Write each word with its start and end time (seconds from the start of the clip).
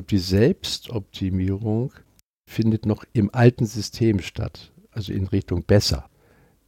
glaube, 0.00 0.06
die 0.08 0.18
Selbstoptimierung 0.18 1.92
findet 2.46 2.86
noch 2.86 3.04
im 3.12 3.32
alten 3.34 3.66
System 3.66 4.20
statt, 4.20 4.72
also 4.92 5.12
in 5.12 5.26
Richtung 5.26 5.62
besser. 5.62 6.08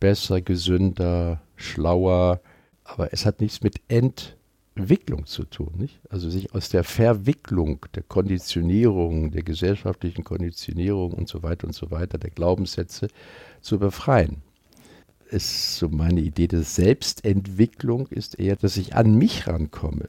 Besser, 0.01 0.43
gesünder, 0.43 1.41
schlauer, 1.57 2.41
aber 2.85 3.13
es 3.13 3.25
hat 3.25 3.41
nichts 3.41 3.63
mit 3.63 3.81
Entwicklung 3.89 5.27
zu 5.27 5.45
tun. 5.45 5.73
Nicht? 5.79 6.01
Also 6.11 6.29
sich 6.29 6.55
aus 6.55 6.69
der 6.69 6.85
Verwicklung, 6.85 7.87
der 7.95 8.03
Konditionierung, 8.03 9.31
der 9.31 9.45
gesellschaftlichen 9.45 10.25
Konditionierung 10.25 11.13
und 11.13 11.29
so 11.29 11.43
weiter 11.43 11.67
und 11.67 11.75
so 11.75 11.91
weiter, 11.91 12.19
der 12.19 12.31
Glaubenssätze 12.31 13.09
zu 13.61 13.79
befreien. 13.79 14.43
Ist 15.31 15.79
so 15.79 15.89
meine 15.89 16.21
Idee 16.21 16.49
der 16.49 16.65
Selbstentwicklung 16.65 18.09
ist 18.09 18.39
eher, 18.39 18.57
dass 18.57 18.77
ich 18.77 18.95
an 18.95 19.15
mich 19.15 19.47
rankomme. 19.47 20.09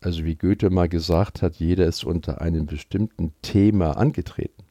Also 0.00 0.24
wie 0.24 0.36
Goethe 0.36 0.70
mal 0.70 0.88
gesagt 0.88 1.42
hat, 1.42 1.56
jeder 1.56 1.86
ist 1.86 2.04
unter 2.04 2.40
einem 2.40 2.66
bestimmten 2.66 3.32
Thema 3.42 3.96
angetreten. 3.96 4.62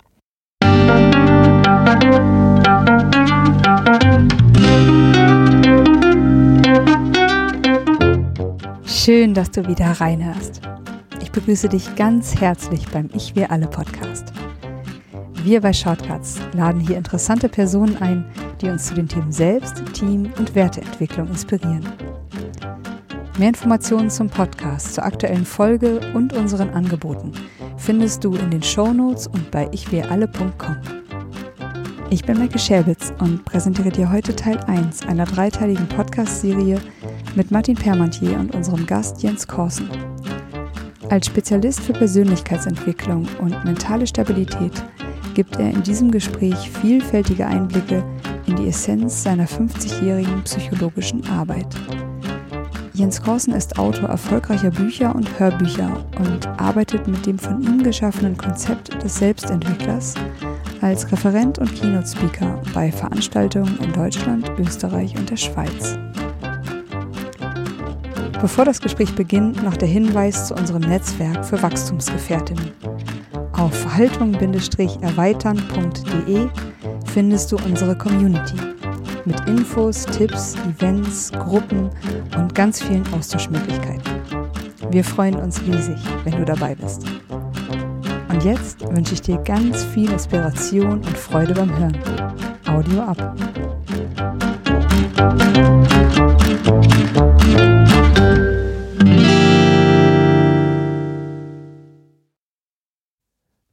Schön, 8.86 9.34
dass 9.34 9.52
du 9.52 9.68
wieder 9.68 9.92
reinhörst. 9.92 10.62
Ich 11.22 11.32
begrüße 11.32 11.68
dich 11.68 11.96
ganz 11.96 12.40
herzlich 12.40 12.88
beim 12.88 13.10
Ich 13.14 13.36
Wir 13.36 13.52
Alle 13.52 13.68
Podcast. 13.68 14.32
Wir 15.44 15.60
bei 15.62 15.74
Shortcuts 15.74 16.40
laden 16.54 16.82
hier 16.82 16.98
interessante 16.98 17.50
Personen 17.50 17.98
ein, 17.98 18.26
die 18.62 18.70
uns 18.70 18.88
zu 18.88 18.96
den 18.96 19.08
Themen 19.08 19.32
Selbst, 19.32 19.84
Team 19.94 20.32
und 20.38 20.56
Werteentwicklung 20.56 21.28
inspirieren. 21.28 21.86
Mehr 23.38 23.50
Informationen 23.50 24.10
zum 24.10 24.30
Podcast, 24.30 24.96
zur 24.96 25.06
aktuellen 25.06 25.46
Folge 25.46 26.00
und 26.16 26.34
unseren 26.34 26.72
Angeboten 26.72 27.34
findest 27.78 28.24
du 28.24 28.34
in 28.34 28.50
den 28.50 28.64
Shownotes 28.64 29.28
und 29.28 29.52
bei 29.52 29.70
ichwiralle.com. 29.72 30.78
Ich 32.10 32.24
bin 32.24 32.40
Maike 32.40 32.58
Scherbitz 32.58 33.14
und 33.20 33.46
präsentiere 33.46 33.90
dir 33.90 34.12
heute 34.12 34.36
Teil 34.36 34.58
1 34.66 35.06
einer 35.06 35.26
dreiteiligen 35.26 35.88
Podcast-Serie 35.88 36.82
mit 37.36 37.52
Martin 37.52 37.76
Permantier 37.76 38.40
und 38.40 38.56
unserem 38.56 38.88
Gast 38.88 39.22
Jens 39.22 39.48
Korsen. 39.48 39.88
Als 41.10 41.28
Spezialist 41.28 41.82
für 41.82 41.94
Persönlichkeitsentwicklung 41.94 43.28
und 43.40 43.64
mentale 43.64 44.08
Stabilität 44.08 44.84
gibt 45.36 45.58
er 45.58 45.70
in 45.70 45.84
diesem 45.84 46.10
Gespräch 46.10 46.72
vielfältige 46.82 47.46
Einblicke 47.46 48.04
in 48.48 48.56
die 48.56 48.70
Essenz 48.70 49.22
seiner 49.22 49.46
50-jährigen 49.46 50.44
psychologischen 50.44 51.24
Arbeit. 51.30 51.68
Jens 52.98 53.22
Korsen 53.22 53.54
ist 53.54 53.78
Autor 53.78 54.10
erfolgreicher 54.10 54.72
Bücher 54.72 55.14
und 55.14 55.40
Hörbücher 55.40 56.04
und 56.18 56.48
arbeitet 56.60 57.08
mit 57.08 57.28
dem 57.28 57.38
von 57.38 57.62
ihm 57.62 57.84
geschaffenen 57.84 58.36
Konzept 58.36 59.04
des 59.04 59.18
Selbstentwicklers 59.18 60.16
als 60.82 61.12
Referent 61.12 61.60
und 61.60 61.76
Keynote-Speaker 61.76 62.60
bei 62.74 62.92
Veranstaltungen 62.92 63.78
in 63.84 63.94
Deutschland, 63.94 64.52
Österreich 64.58 65.16
und 65.16 65.30
der 65.30 65.38
Schweiz. 65.38 66.00
Bevor 68.42 68.66
das 68.66 68.82
Gespräch 68.82 69.14
beginnt, 69.14 69.64
noch 69.64 69.78
der 69.78 69.88
Hinweis 69.88 70.48
zu 70.48 70.56
unserem 70.56 70.82
Netzwerk 70.82 71.46
für 71.46 71.62
Wachstumsgefährtinnen. 71.62 72.72
Auf 73.54 73.76
verhaltung-erweitern.de 73.76 76.48
findest 77.06 77.52
du 77.52 77.58
unsere 77.58 77.96
Community 77.96 78.58
mit 79.28 79.40
Infos, 79.46 80.06
Tipps, 80.06 80.56
Events, 80.56 81.32
Gruppen 81.34 81.90
und 82.38 82.56
ganz 82.56 82.82
vielen 82.82 83.06
Austauschmöglichkeiten. 83.14 84.02
Wir 84.90 85.04
freuen 85.04 85.36
uns 85.36 85.62
riesig, 85.64 85.98
wenn 86.24 86.38
du 86.38 86.46
dabei 86.46 86.76
bist. 86.76 87.04
Und 88.30 88.44
jetzt 88.46 88.82
wünsche 88.90 89.16
ich 89.16 89.22
dir 89.22 89.38
ganz 89.40 89.84
viel 89.84 90.10
Inspiration 90.10 91.00
und 91.00 91.18
Freude 91.18 91.54
beim 91.54 91.78
Hören. 91.78 91.98
Audio 92.68 93.02
ab. 93.02 93.36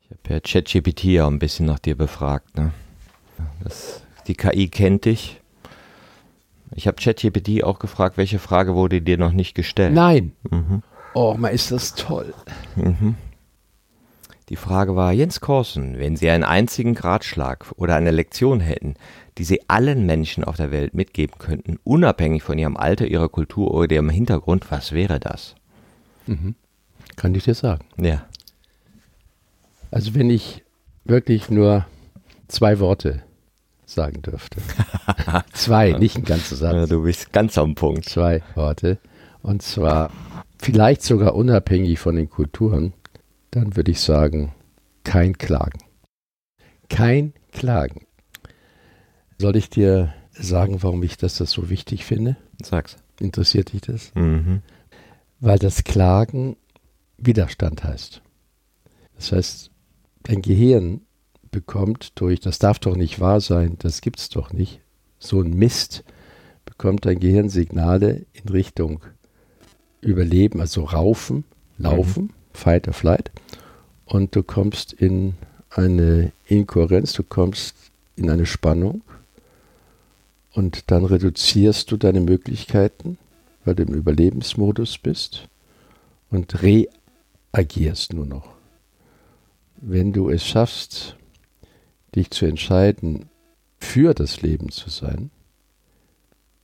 Ich 0.01 0.11
habe 0.11 0.21
per 0.25 0.41
ChatGPT 0.41 1.05
ja 1.05 1.29
ein 1.29 1.39
bisschen 1.39 1.67
nach 1.67 1.79
dir 1.79 1.97
befragt. 1.97 2.57
Ne? 2.57 2.73
Das, 3.63 4.03
die 4.27 4.35
KI 4.35 4.69
kennt 4.69 5.05
dich 5.05 5.41
ich 6.75 6.87
habe 6.87 7.01
ChatGPT 7.01 7.63
auch 7.65 7.79
gefragt, 7.79 8.17
welche 8.17 8.39
Frage 8.39 8.75
wurde 8.75 9.01
dir 9.01 9.19
noch 9.19 9.33
nicht 9.33 9.55
gestellt? 9.55 9.95
Nein. 9.95 10.33
Mhm. 10.51 10.83
Oh, 11.15 11.35
mal 11.39 11.49
ist 11.49 11.71
das 11.71 11.95
toll. 11.95 12.35
Mhm. 12.77 13.15
Die 14.51 14.57
Frage 14.57 14.95
war, 14.95 15.13
Jens 15.13 15.41
Korsen, 15.41 15.99
wenn 15.99 16.17
Sie 16.17 16.29
einen 16.29 16.45
einzigen 16.45 16.97
Ratschlag 16.97 17.73
oder 17.77 17.97
eine 17.97 18.11
Lektion 18.11 18.61
hätten, 18.61 18.95
die 19.39 19.45
Sie 19.45 19.69
allen 19.69 20.05
Menschen 20.05 20.45
auf 20.45 20.57
der 20.57 20.71
Welt 20.71 20.93
mitgeben 20.93 21.39
könnten, 21.39 21.79
unabhängig 21.83 22.43
von 22.43 22.59
ihrem 22.59 22.77
Alter, 22.77 23.07
ihrer 23.07 23.29
Kultur 23.29 23.73
oder 23.73 23.95
ihrem 23.95 24.11
Hintergrund, 24.11 24.71
was 24.71 24.93
wäre 24.93 25.19
das? 25.19 25.55
Mhm. 26.27 26.57
Kann 27.17 27.35
ich 27.35 27.45
dir 27.45 27.55
sagen. 27.55 27.85
Ja. 27.97 28.27
Also 29.91 30.15
wenn 30.15 30.29
ich 30.29 30.63
wirklich 31.05 31.51
nur 31.51 31.87
zwei 32.49 32.81
Worte 32.81 33.23
sagen 33.87 34.23
dürfte. 34.23 34.61
Zwei, 35.53 35.93
nicht 35.93 36.17
ein 36.17 36.25
ganzer 36.25 36.57
Satz. 36.57 36.75
Ja, 36.75 36.87
du 36.87 37.03
bist 37.03 37.33
ganz 37.33 37.59
am 37.59 37.75
Punkt. 37.75 38.09
Zwei 38.09 38.43
Worte. 38.55 38.99
Und 39.43 39.63
zwar 39.63 40.11
vielleicht 40.59 41.03
sogar 41.03 41.35
unabhängig 41.35 41.99
von 41.99 42.17
den 42.17 42.31
Kulturen. 42.31 42.95
Dann 43.51 43.77
würde 43.77 43.91
ich 43.91 44.01
sagen, 44.01 44.55
kein 45.05 45.37
Klagen. 45.39 45.81
Kein 46.89 47.35
Klagen. 47.53 48.07
Soll 49.39 49.57
ich 49.57 49.69
dir 49.69 50.15
sagen, 50.33 50.83
warum 50.83 51.03
ich 51.03 51.17
das, 51.17 51.37
das 51.37 51.51
so 51.51 51.71
wichtig 51.71 52.05
finde? 52.05 52.37
Sag's. 52.63 52.97
Interessiert 53.21 53.73
dich 53.73 53.83
das? 53.83 54.13
Mhm. 54.15 54.63
Weil 55.41 55.59
das 55.59 55.85
Klagen 55.85 56.57
Widerstand 57.17 57.85
heißt. 57.85 58.23
Das 59.17 59.33
heißt, 59.33 59.71
dein 60.25 60.43
Gehirn 60.43 61.03
bekommt 61.55 62.11
durch, 62.17 62.41
das 62.41 62.59
darf 62.59 62.81
doch 62.81 62.97
nicht 62.97 63.21
wahr 63.21 63.41
sein, 63.41 63.77
das 63.79 64.01
gibt 64.01 64.19
es 64.19 64.29
doch 64.29 64.53
nicht, 64.53 64.81
so 65.21 65.41
ein 65.41 65.55
Mist, 65.55 66.03
bekommt 66.65 67.07
dein 67.07 67.21
Gehirn 67.21 67.49
Signale 67.49 68.27
in 68.33 68.49
Richtung 68.49 69.01
Überleben, 70.01 70.61
also 70.61 70.83
Raufen, 70.83 71.45
Laufen, 71.79 72.25
mhm. 72.25 72.31
Fight 72.53 72.89
or 72.89 72.93
Flight. 72.93 73.31
Und 74.05 74.35
du 74.35 74.43
kommst 74.43 74.93
in 74.93 75.35
eine 75.71 76.33
Inkohärenz, 76.47 77.13
du 77.13 77.23
kommst 77.23 77.77
in 78.17 78.29
eine 78.29 78.47
Spannung 78.47 79.03
und 80.55 80.91
dann 80.91 81.05
reduzierst 81.05 81.89
du 81.91 81.97
deine 81.97 82.21
Möglichkeiten, 82.21 83.17
weil 83.65 83.77
du 83.77 83.85
im 83.85 83.95
Überlebensmodus 83.95 84.99
bist 84.99 85.49
und 86.31 86.63
reagierst 86.63 88.13
nur 88.13 88.27
noch. 88.27 88.49
Wenn 89.77 90.13
du 90.13 90.31
es 90.31 90.45
schaffst, 90.45 91.17
dich 92.15 92.31
zu 92.31 92.47
entscheiden, 92.47 93.29
für 93.79 94.15
das 94.15 94.43
Leben 94.43 94.71
zu 94.71 94.91
sein, 94.91 95.31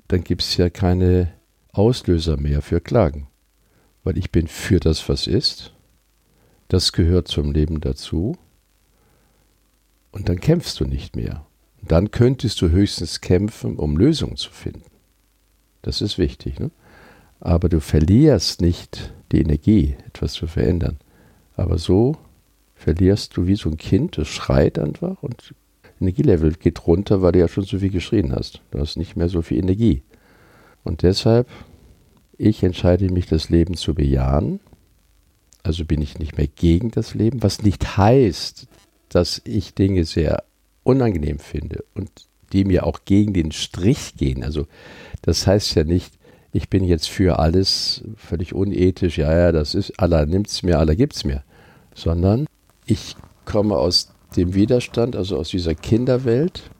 dann 0.08 0.24
gibt 0.24 0.42
es 0.42 0.56
ja 0.56 0.70
keine 0.70 1.32
Auslöser 1.72 2.36
mehr 2.36 2.62
für 2.62 2.80
Klagen. 2.80 3.28
Weil 4.02 4.18
ich 4.18 4.30
bin 4.32 4.48
für 4.48 4.80
das, 4.80 5.08
was 5.08 5.26
ist. 5.26 5.72
Das 6.68 6.92
gehört 6.92 7.28
zum 7.28 7.52
Leben 7.52 7.80
dazu. 7.80 8.36
Und 10.10 10.28
dann 10.28 10.40
kämpfst 10.40 10.80
du 10.80 10.84
nicht 10.84 11.14
mehr. 11.14 11.46
Dann 11.82 12.10
könntest 12.10 12.60
du 12.60 12.70
höchstens 12.70 13.20
kämpfen, 13.20 13.76
um 13.76 13.96
Lösungen 13.96 14.36
zu 14.36 14.50
finden. 14.50 14.90
Das 15.82 16.00
ist 16.00 16.18
wichtig. 16.18 16.58
Ne? 16.58 16.70
Aber 17.38 17.68
du 17.68 17.80
verlierst 17.80 18.60
nicht 18.60 19.12
die 19.32 19.40
Energie, 19.40 19.96
etwas 20.06 20.32
zu 20.32 20.46
verändern. 20.46 20.98
Aber 21.56 21.78
so 21.78 22.16
verlierst 22.80 23.36
du 23.36 23.46
wie 23.46 23.56
so 23.56 23.68
ein 23.68 23.76
Kind, 23.76 24.16
das 24.16 24.28
schreit 24.28 24.78
einfach 24.78 25.22
und 25.22 25.54
Energielevel 26.00 26.54
geht 26.54 26.86
runter, 26.86 27.20
weil 27.20 27.32
du 27.32 27.38
ja 27.40 27.48
schon 27.48 27.64
so 27.64 27.78
viel 27.78 27.90
geschrien 27.90 28.32
hast. 28.32 28.62
Du 28.70 28.78
hast 28.78 28.96
nicht 28.96 29.16
mehr 29.16 29.28
so 29.28 29.42
viel 29.42 29.58
Energie. 29.58 30.02
Und 30.82 31.02
deshalb, 31.02 31.46
ich 32.38 32.62
entscheide 32.62 33.12
mich, 33.12 33.26
das 33.26 33.50
Leben 33.50 33.74
zu 33.74 33.94
bejahen. 33.94 34.60
Also 35.62 35.84
bin 35.84 36.00
ich 36.00 36.18
nicht 36.18 36.38
mehr 36.38 36.46
gegen 36.46 36.90
das 36.90 37.12
Leben, 37.12 37.42
was 37.42 37.62
nicht 37.62 37.98
heißt, 37.98 38.66
dass 39.10 39.42
ich 39.44 39.74
Dinge 39.74 40.04
sehr 40.04 40.44
unangenehm 40.82 41.38
finde 41.38 41.84
und 41.94 42.10
die 42.54 42.64
mir 42.64 42.86
auch 42.86 43.00
gegen 43.04 43.34
den 43.34 43.52
Strich 43.52 44.14
gehen. 44.16 44.42
Also 44.42 44.66
das 45.20 45.46
heißt 45.46 45.74
ja 45.74 45.84
nicht, 45.84 46.14
ich 46.52 46.70
bin 46.70 46.82
jetzt 46.84 47.10
für 47.10 47.38
alles 47.38 48.02
völlig 48.16 48.54
unethisch, 48.54 49.18
ja, 49.18 49.36
ja, 49.36 49.52
das 49.52 49.74
ist, 49.74 49.92
nimmt 50.00 50.48
es 50.48 50.62
mir, 50.62 50.84
gibt 50.96 51.14
es 51.14 51.24
mir, 51.24 51.44
sondern 51.94 52.46
ich 52.90 53.16
komme 53.44 53.76
aus 53.76 54.12
dem 54.36 54.54
Widerstand, 54.54 55.16
also 55.16 55.38
aus 55.38 55.48
dieser 55.48 55.74
Kinderwelt, 55.74 56.70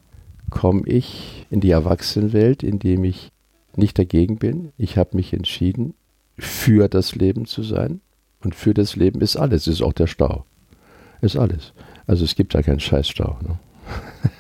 komme 0.51 0.83
ich 0.87 1.47
in 1.51 1.61
die 1.61 1.71
Erwachsenenwelt, 1.71 2.63
indem 2.63 3.05
ich 3.05 3.31
nicht 3.77 3.99
dagegen 3.99 4.37
bin. 4.37 4.73
Ich 4.77 4.97
habe 4.97 5.17
mich 5.17 5.33
entschieden, 5.33 5.95
für 6.39 6.89
das 6.89 7.15
Leben 7.15 7.47
zu 7.47 7.63
sein. 7.63 8.01
Und 8.43 8.55
für 8.55 8.75
das 8.75 8.97
Leben 8.97 9.21
ist 9.21 9.37
alles, 9.37 9.67
ist 9.67 9.83
auch 9.83 9.93
der 9.93 10.07
Stau. 10.07 10.45
Ist 11.21 11.37
alles. 11.37 11.73
Also 12.07 12.25
es 12.25 12.35
gibt 12.35 12.55
da 12.55 12.63
keinen 12.63 12.81
Scheißstau. 12.81 13.39
Ne? 13.47 13.59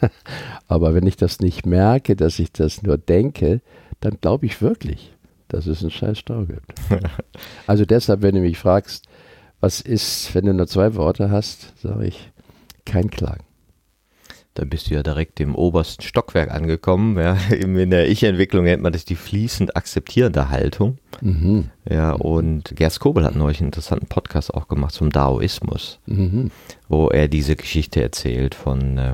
Aber 0.68 0.94
wenn 0.94 1.06
ich 1.06 1.16
das 1.16 1.40
nicht 1.40 1.66
merke, 1.66 2.16
dass 2.16 2.38
ich 2.38 2.50
das 2.52 2.82
nur 2.82 2.96
denke, 2.96 3.60
dann 4.00 4.18
glaube 4.20 4.46
ich 4.46 4.62
wirklich, 4.62 5.12
dass 5.48 5.66
es 5.66 5.82
einen 5.82 5.90
Scheißstau 5.90 6.46
gibt. 6.46 6.72
also 7.66 7.84
deshalb, 7.84 8.22
wenn 8.22 8.34
du 8.34 8.40
mich 8.40 8.58
fragst, 8.58 9.06
was 9.60 9.80
ist, 9.80 10.34
wenn 10.34 10.46
du 10.46 10.54
nur 10.54 10.66
zwei 10.66 10.94
Worte 10.94 11.30
hast, 11.30 11.74
sage 11.80 12.06
ich, 12.06 12.30
kein 12.84 13.10
Klagen. 13.10 13.44
Dann 14.54 14.68
bist 14.68 14.90
du 14.90 14.94
ja 14.94 15.02
direkt 15.02 15.38
im 15.38 15.54
obersten 15.54 16.02
Stockwerk 16.02 16.50
angekommen. 16.50 17.16
Ja. 17.16 17.34
In 17.50 17.90
der 17.90 18.08
Ich-Entwicklung 18.08 18.64
nennt 18.64 18.82
man 18.82 18.92
das 18.92 19.04
die 19.04 19.14
fließend 19.14 19.76
akzeptierende 19.76 20.50
Haltung. 20.50 20.98
Mhm. 21.20 21.70
Ja, 21.88 22.12
und 22.12 22.74
Gers 22.74 22.98
Kobel 22.98 23.24
hat 23.24 23.36
neulich 23.36 23.60
einen 23.60 23.68
interessanten 23.68 24.06
Podcast 24.06 24.52
auch 24.52 24.66
gemacht 24.66 24.94
zum 24.94 25.10
Daoismus, 25.10 26.00
mhm. 26.06 26.50
wo 26.88 27.08
er 27.08 27.28
diese 27.28 27.54
Geschichte 27.54 28.02
erzählt 28.02 28.56
von 28.56 28.98
äh, 28.98 29.12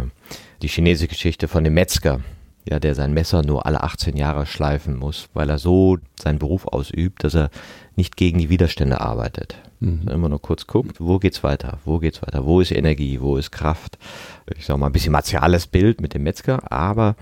die 0.63 0.69
chinesische 0.69 1.09
Geschichte 1.09 1.49
von 1.49 1.65
dem 1.65 1.75
Metzger, 1.75 2.21
ja, 2.69 2.81
der 2.81 2.95
sein 2.95 3.13
Messer 3.13 3.43
nur 3.43 3.67
alle 3.67 3.83
18 3.83 4.17
Jahre 4.17 4.47
schleifen 4.47 4.97
muss, 4.97 5.29
weil 5.35 5.51
er 5.51 5.59
so 5.59 5.99
seinen 6.19 6.39
Beruf 6.39 6.67
ausübt, 6.67 7.23
dass 7.25 7.35
er 7.35 7.51
nicht 7.97 8.17
gegen 8.17 8.39
die 8.39 8.51
Widerstände 8.51 9.01
arbeitet. 9.01 9.57
Mhm. 9.81 10.09
Immer 10.09 10.29
nur 10.29 10.41
kurz 10.41 10.67
guckt, 10.67 11.01
wo 11.01 11.19
geht's 11.19 11.43
weiter, 11.43 11.79
wo 11.85 11.99
geht's 11.99 12.23
weiter, 12.23 12.45
wo 12.45 12.61
ist 12.61 12.71
Energie, 12.71 13.21
wo 13.21 13.37
ist 13.37 13.51
Kraft. 13.51 13.99
Ich 14.57 14.67
sag 14.67 14.79
mal 14.79 14.87
ein 14.87 14.93
bisschen 14.93 15.13
martiales 15.13 15.67
Bild 15.67 16.01
mit 16.01 16.15
dem 16.15 16.23
Metzger, 16.23 16.71
aber 16.71 17.17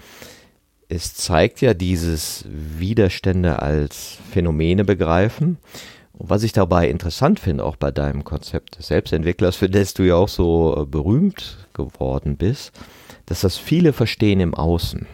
es 0.88 1.14
zeigt 1.14 1.60
ja 1.60 1.74
dieses 1.74 2.44
Widerstände 2.48 3.62
als 3.62 4.18
Phänomene 4.30 4.84
begreifen. 4.84 5.58
Und 6.12 6.30
was 6.30 6.42
ich 6.44 6.52
dabei 6.52 6.88
interessant 6.88 7.40
finde, 7.40 7.64
auch 7.64 7.76
bei 7.76 7.90
deinem 7.90 8.22
Konzept 8.22 8.78
des 8.78 8.88
Selbstentwicklers, 8.88 9.56
für 9.56 9.68
das 9.68 9.94
du 9.94 10.04
ja 10.04 10.14
auch 10.14 10.28
so 10.28 10.82
äh, 10.82 10.84
berühmt 10.84 11.68
geworden 11.72 12.36
bist, 12.36 12.72
dass 13.26 13.40
das 13.40 13.56
viele 13.56 13.92
verstehen 13.92 14.40
im 14.40 14.54
Außen. 14.54 15.06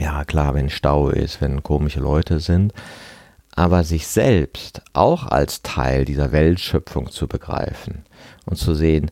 Ja, 0.00 0.24
klar, 0.24 0.54
wenn 0.54 0.70
Stau 0.70 1.08
ist, 1.10 1.40
wenn 1.40 1.62
komische 1.62 2.00
Leute 2.00 2.40
sind, 2.40 2.72
aber 3.56 3.84
sich 3.84 4.06
selbst 4.06 4.82
auch 4.92 5.26
als 5.26 5.62
Teil 5.62 6.04
dieser 6.04 6.32
Weltschöpfung 6.32 7.10
zu 7.10 7.28
begreifen 7.28 8.04
und 8.46 8.56
zu 8.56 8.74
sehen, 8.74 9.10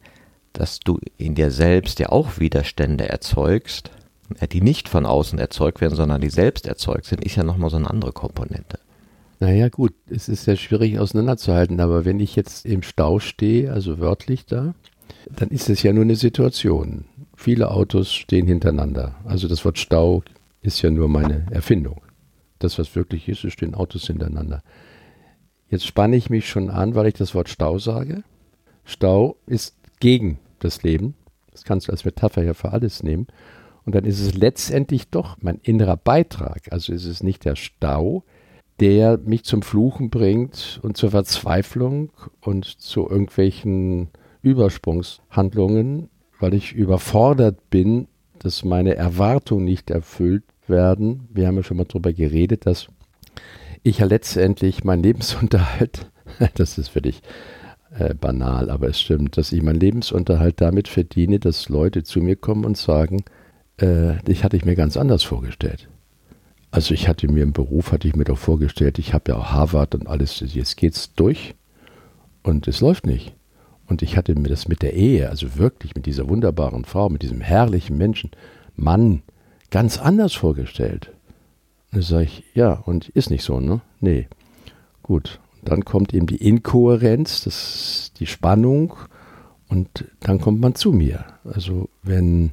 dass 0.52 0.80
du 0.80 0.98
in 1.16 1.34
dir 1.34 1.50
selbst 1.50 1.98
ja 1.98 2.10
auch 2.10 2.38
Widerstände 2.38 3.08
erzeugst, 3.08 3.90
die 4.52 4.60
nicht 4.60 4.88
von 4.88 5.06
außen 5.06 5.38
erzeugt 5.38 5.80
werden, 5.80 5.94
sondern 5.94 6.20
die 6.20 6.30
selbst 6.30 6.66
erzeugt 6.66 7.06
sind, 7.06 7.24
ist 7.24 7.36
ja 7.36 7.44
nochmal 7.44 7.70
so 7.70 7.76
eine 7.76 7.88
andere 7.88 8.12
Komponente. 8.12 8.78
Naja 9.40 9.68
gut, 9.68 9.92
es 10.08 10.28
ist 10.28 10.44
sehr 10.44 10.56
schwierig 10.56 10.98
auseinanderzuhalten, 10.98 11.80
aber 11.80 12.04
wenn 12.04 12.20
ich 12.20 12.36
jetzt 12.36 12.64
im 12.64 12.82
Stau 12.82 13.18
stehe, 13.18 13.72
also 13.72 13.98
wörtlich 13.98 14.46
da, 14.46 14.74
dann 15.34 15.48
ist 15.48 15.68
es 15.68 15.82
ja 15.82 15.92
nur 15.92 16.04
eine 16.04 16.16
Situation. 16.16 17.06
Viele 17.34 17.70
Autos 17.70 18.12
stehen 18.12 18.46
hintereinander. 18.46 19.16
Also 19.24 19.48
das 19.48 19.64
Wort 19.64 19.78
Stau 19.78 20.22
ist 20.62 20.80
ja 20.82 20.90
nur 20.90 21.08
meine 21.08 21.46
Erfindung. 21.50 22.00
Das, 22.62 22.78
was 22.78 22.94
wirklich 22.94 23.28
ist, 23.28 23.42
es 23.44 23.52
stehen 23.52 23.74
Autos 23.74 24.06
hintereinander. 24.06 24.62
Jetzt 25.68 25.86
spanne 25.86 26.16
ich 26.16 26.30
mich 26.30 26.48
schon 26.48 26.70
an, 26.70 26.94
weil 26.94 27.06
ich 27.06 27.14
das 27.14 27.34
Wort 27.34 27.48
Stau 27.48 27.78
sage. 27.78 28.22
Stau 28.84 29.36
ist 29.46 29.76
gegen 29.98 30.38
das 30.60 30.82
Leben. 30.82 31.14
Das 31.50 31.64
kannst 31.64 31.88
du 31.88 31.92
als 31.92 32.04
Metapher 32.04 32.44
ja 32.44 32.54
für 32.54 32.72
alles 32.72 33.02
nehmen. 33.02 33.26
Und 33.84 33.96
dann 33.96 34.04
ist 34.04 34.20
es 34.20 34.34
letztendlich 34.34 35.08
doch 35.10 35.38
mein 35.40 35.58
innerer 35.62 35.96
Beitrag. 35.96 36.72
Also 36.72 36.92
ist 36.92 37.04
es 37.04 37.24
nicht 37.24 37.44
der 37.44 37.56
Stau, 37.56 38.22
der 38.78 39.18
mich 39.18 39.42
zum 39.44 39.62
Fluchen 39.62 40.08
bringt 40.08 40.78
und 40.82 40.96
zur 40.96 41.10
Verzweiflung 41.10 42.12
und 42.40 42.64
zu 42.64 43.08
irgendwelchen 43.08 44.10
Übersprungshandlungen, 44.40 46.10
weil 46.38 46.54
ich 46.54 46.74
überfordert 46.74 47.70
bin, 47.70 48.06
dass 48.38 48.64
meine 48.64 48.94
Erwartungen 48.94 49.64
nicht 49.64 49.90
erfüllt 49.90 50.44
werden. 50.72 51.28
Wir 51.32 51.46
haben 51.46 51.54
ja 51.54 51.62
schon 51.62 51.76
mal 51.76 51.86
darüber 51.86 52.12
geredet, 52.12 52.66
dass 52.66 52.88
ich 53.84 53.98
ja 53.98 54.06
letztendlich 54.06 54.82
meinen 54.82 55.04
Lebensunterhalt, 55.04 56.10
das 56.54 56.78
ist 56.78 56.88
für 56.88 57.02
dich 57.02 57.22
äh, 57.96 58.14
banal, 58.14 58.70
aber 58.70 58.88
es 58.88 59.00
stimmt, 59.00 59.36
dass 59.36 59.52
ich 59.52 59.62
meinen 59.62 59.78
Lebensunterhalt 59.78 60.60
damit 60.60 60.88
verdiene, 60.88 61.38
dass 61.38 61.68
Leute 61.68 62.02
zu 62.02 62.20
mir 62.20 62.34
kommen 62.34 62.64
und 62.64 62.76
sagen, 62.76 63.22
äh, 63.76 64.14
dich 64.26 64.42
hatte 64.42 64.56
ich 64.56 64.64
mir 64.64 64.74
ganz 64.74 64.96
anders 64.96 65.22
vorgestellt. 65.22 65.88
Also 66.70 66.94
ich 66.94 67.06
hatte 67.06 67.30
mir 67.30 67.42
im 67.42 67.52
Beruf, 67.52 67.92
hatte 67.92 68.08
ich 68.08 68.16
mir 68.16 68.24
doch 68.24 68.38
vorgestellt, 68.38 68.98
ich 68.98 69.12
habe 69.12 69.32
ja 69.32 69.36
auch 69.36 69.52
Harvard 69.52 69.94
und 69.94 70.06
alles, 70.06 70.42
jetzt 70.44 70.76
geht's 70.76 71.12
durch 71.14 71.54
und 72.42 72.66
es 72.66 72.80
läuft 72.80 73.06
nicht. 73.06 73.34
Und 73.86 74.00
ich 74.00 74.16
hatte 74.16 74.34
mir 74.34 74.48
das 74.48 74.68
mit 74.68 74.80
der 74.80 74.94
Ehe, 74.94 75.28
also 75.28 75.58
wirklich 75.58 75.94
mit 75.94 76.06
dieser 76.06 76.28
wunderbaren 76.28 76.86
Frau, 76.86 77.10
mit 77.10 77.22
diesem 77.22 77.42
herrlichen 77.42 77.98
Menschen, 77.98 78.30
Mann, 78.74 79.22
ganz 79.72 79.98
anders 79.98 80.34
vorgestellt. 80.34 81.08
Und 81.90 81.96
dann 81.96 82.02
sage 82.02 82.24
ich, 82.24 82.44
ja, 82.54 82.74
und 82.74 83.08
ist 83.08 83.30
nicht 83.30 83.42
so, 83.42 83.58
ne? 83.58 83.80
Nee. 83.98 84.28
Gut. 85.02 85.40
Dann 85.64 85.84
kommt 85.84 86.14
eben 86.14 86.26
die 86.26 86.36
Inkohärenz, 86.36 87.44
das, 87.44 88.12
die 88.18 88.26
Spannung 88.26 88.94
und 89.68 90.04
dann 90.20 90.40
kommt 90.40 90.60
man 90.60 90.74
zu 90.74 90.92
mir. 90.92 91.24
Also 91.44 91.88
wenn 92.02 92.52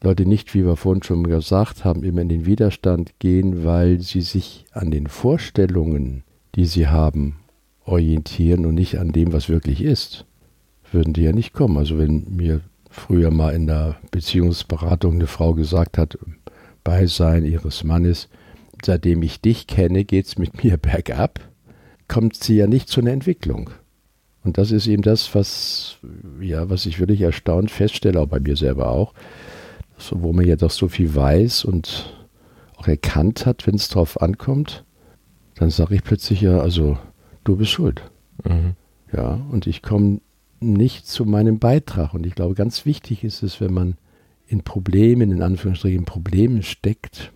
Leute 0.00 0.24
nicht, 0.24 0.54
wie 0.54 0.64
wir 0.64 0.76
vorhin 0.76 1.02
schon 1.02 1.24
gesagt 1.24 1.84
haben, 1.84 2.02
immer 2.04 2.22
in 2.22 2.28
den 2.28 2.46
Widerstand 2.46 3.18
gehen, 3.18 3.64
weil 3.64 4.00
sie 4.00 4.20
sich 4.20 4.66
an 4.72 4.90
den 4.90 5.08
Vorstellungen, 5.08 6.24
die 6.54 6.64
sie 6.64 6.88
haben, 6.88 7.36
orientieren 7.84 8.66
und 8.66 8.74
nicht 8.74 8.98
an 8.98 9.12
dem, 9.12 9.32
was 9.32 9.48
wirklich 9.48 9.82
ist, 9.82 10.24
würden 10.92 11.12
die 11.12 11.22
ja 11.22 11.32
nicht 11.32 11.52
kommen. 11.52 11.76
Also 11.76 11.98
wenn 11.98 12.24
mir 12.34 12.60
früher 12.92 13.30
mal 13.30 13.54
in 13.54 13.66
der 13.66 13.96
Beziehungsberatung 14.10 15.14
eine 15.14 15.26
Frau 15.26 15.54
gesagt 15.54 15.98
hat, 15.98 16.18
Beisein 16.84 17.44
ihres 17.44 17.84
Mannes, 17.84 18.28
seitdem 18.84 19.22
ich 19.22 19.40
dich 19.40 19.66
kenne, 19.66 20.04
geht 20.04 20.26
es 20.26 20.38
mit 20.38 20.62
mir 20.62 20.76
bergab, 20.78 21.40
kommt 22.06 22.36
sie 22.36 22.56
ja 22.56 22.66
nicht 22.66 22.88
zu 22.88 23.00
einer 23.00 23.12
Entwicklung. 23.12 23.70
Und 24.44 24.58
das 24.58 24.72
ist 24.72 24.88
eben 24.88 25.02
das, 25.02 25.34
was, 25.34 25.98
ja, 26.40 26.68
was 26.68 26.86
ich 26.86 26.98
wirklich 26.98 27.20
erstaunt 27.20 27.70
feststelle, 27.70 28.20
auch 28.20 28.26
bei 28.26 28.40
mir 28.40 28.56
selber 28.56 28.90
auch, 28.90 29.14
wo 30.10 30.32
man 30.32 30.46
ja 30.46 30.56
doch 30.56 30.70
so 30.70 30.88
viel 30.88 31.14
weiß 31.14 31.64
und 31.64 32.12
auch 32.76 32.88
erkannt 32.88 33.46
hat, 33.46 33.66
wenn 33.66 33.76
es 33.76 33.88
drauf 33.88 34.20
ankommt, 34.20 34.84
dann 35.54 35.70
sage 35.70 35.94
ich 35.94 36.02
plötzlich 36.02 36.40
ja, 36.40 36.58
also 36.58 36.98
du 37.44 37.56
bist 37.56 37.70
schuld. 37.70 38.02
Mhm. 38.44 38.74
Ja, 39.12 39.40
und 39.50 39.66
ich 39.66 39.82
komme 39.82 40.20
nicht 40.62 41.06
zu 41.06 41.24
meinem 41.24 41.58
Beitrag. 41.58 42.14
Und 42.14 42.26
ich 42.26 42.34
glaube, 42.34 42.54
ganz 42.54 42.86
wichtig 42.86 43.24
ist 43.24 43.42
es, 43.42 43.60
wenn 43.60 43.72
man 43.72 43.96
in 44.46 44.62
Problemen, 44.62 45.30
in 45.30 45.42
Anführungsstrichen 45.42 46.04
Problemen 46.04 46.62
steckt, 46.62 47.32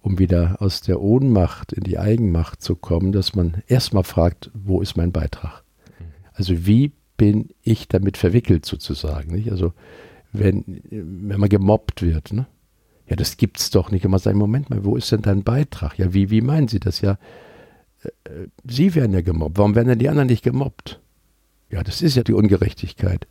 um 0.00 0.18
wieder 0.18 0.56
aus 0.60 0.80
der 0.80 1.00
Ohnmacht 1.00 1.72
in 1.72 1.84
die 1.84 1.98
Eigenmacht 1.98 2.62
zu 2.62 2.74
kommen, 2.74 3.12
dass 3.12 3.34
man 3.34 3.62
erstmal 3.68 4.04
fragt, 4.04 4.50
wo 4.52 4.80
ist 4.80 4.96
mein 4.96 5.12
Beitrag? 5.12 5.62
Also 6.34 6.66
wie 6.66 6.92
bin 7.16 7.50
ich 7.62 7.88
damit 7.88 8.16
verwickelt 8.16 8.66
sozusagen? 8.66 9.32
Nicht? 9.32 9.50
Also 9.50 9.72
wenn, 10.32 10.64
wenn 10.90 11.38
man 11.38 11.48
gemobbt 11.48 12.02
wird, 12.02 12.32
ne? 12.32 12.46
ja, 13.08 13.16
das 13.16 13.36
gibt's 13.36 13.70
doch 13.70 13.90
nicht. 13.90 14.04
Und 14.04 14.10
man 14.10 14.20
sagt, 14.20 14.36
Moment 14.36 14.70
mal, 14.70 14.84
wo 14.84 14.96
ist 14.96 15.12
denn 15.12 15.22
dein 15.22 15.44
Beitrag? 15.44 15.98
Ja, 15.98 16.14
wie, 16.14 16.30
wie 16.30 16.40
meinen 16.40 16.68
Sie 16.68 16.80
das? 16.80 17.00
Ja, 17.00 17.18
äh, 18.02 18.08
äh 18.28 18.48
Sie 18.64 18.94
werden 18.94 19.12
ja 19.12 19.20
gemobbt. 19.20 19.58
Warum 19.58 19.74
werden 19.74 19.88
denn 19.88 19.98
die 19.98 20.08
anderen 20.08 20.28
nicht 20.28 20.42
gemobbt? 20.42 21.00
Ja, 21.72 21.82
das 21.82 22.02
ist 22.02 22.16
ja 22.16 22.22
die 22.22 22.34
Ungerechtigkeit. 22.34 23.26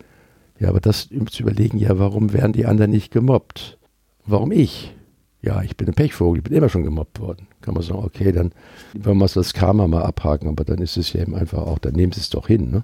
Ja, 0.59 0.69
aber 0.69 0.79
das 0.79 1.09
zu 1.09 1.43
überlegen, 1.43 1.77
ja, 1.77 1.97
warum 1.97 2.33
werden 2.33 2.53
die 2.53 2.65
anderen 2.65 2.91
nicht 2.91 3.11
gemobbt? 3.11 3.77
Warum 4.25 4.51
ich? 4.51 4.93
Ja, 5.41 5.61
ich 5.63 5.77
bin 5.77 5.87
ein 5.87 5.93
Pechvogel, 5.93 6.39
ich 6.39 6.43
bin 6.43 6.53
immer 6.53 6.69
schon 6.69 6.83
gemobbt 6.83 7.19
worden. 7.19 7.47
Kann 7.61 7.73
man 7.73 7.83
sagen, 7.83 8.03
okay, 8.03 8.31
dann 8.31 8.51
wollen 8.93 9.17
wir 9.17 9.27
das 9.27 9.53
Karma 9.53 9.87
mal 9.87 10.03
abhaken, 10.03 10.49
aber 10.49 10.63
dann 10.63 10.79
ist 10.79 10.97
es 10.97 11.13
ja 11.13 11.21
eben 11.21 11.35
einfach 11.35 11.59
auch, 11.59 11.79
dann 11.79 11.93
nehmen 11.93 12.11
Sie 12.11 12.19
es 12.19 12.29
doch 12.29 12.47
hin. 12.47 12.69
Ne? 12.69 12.83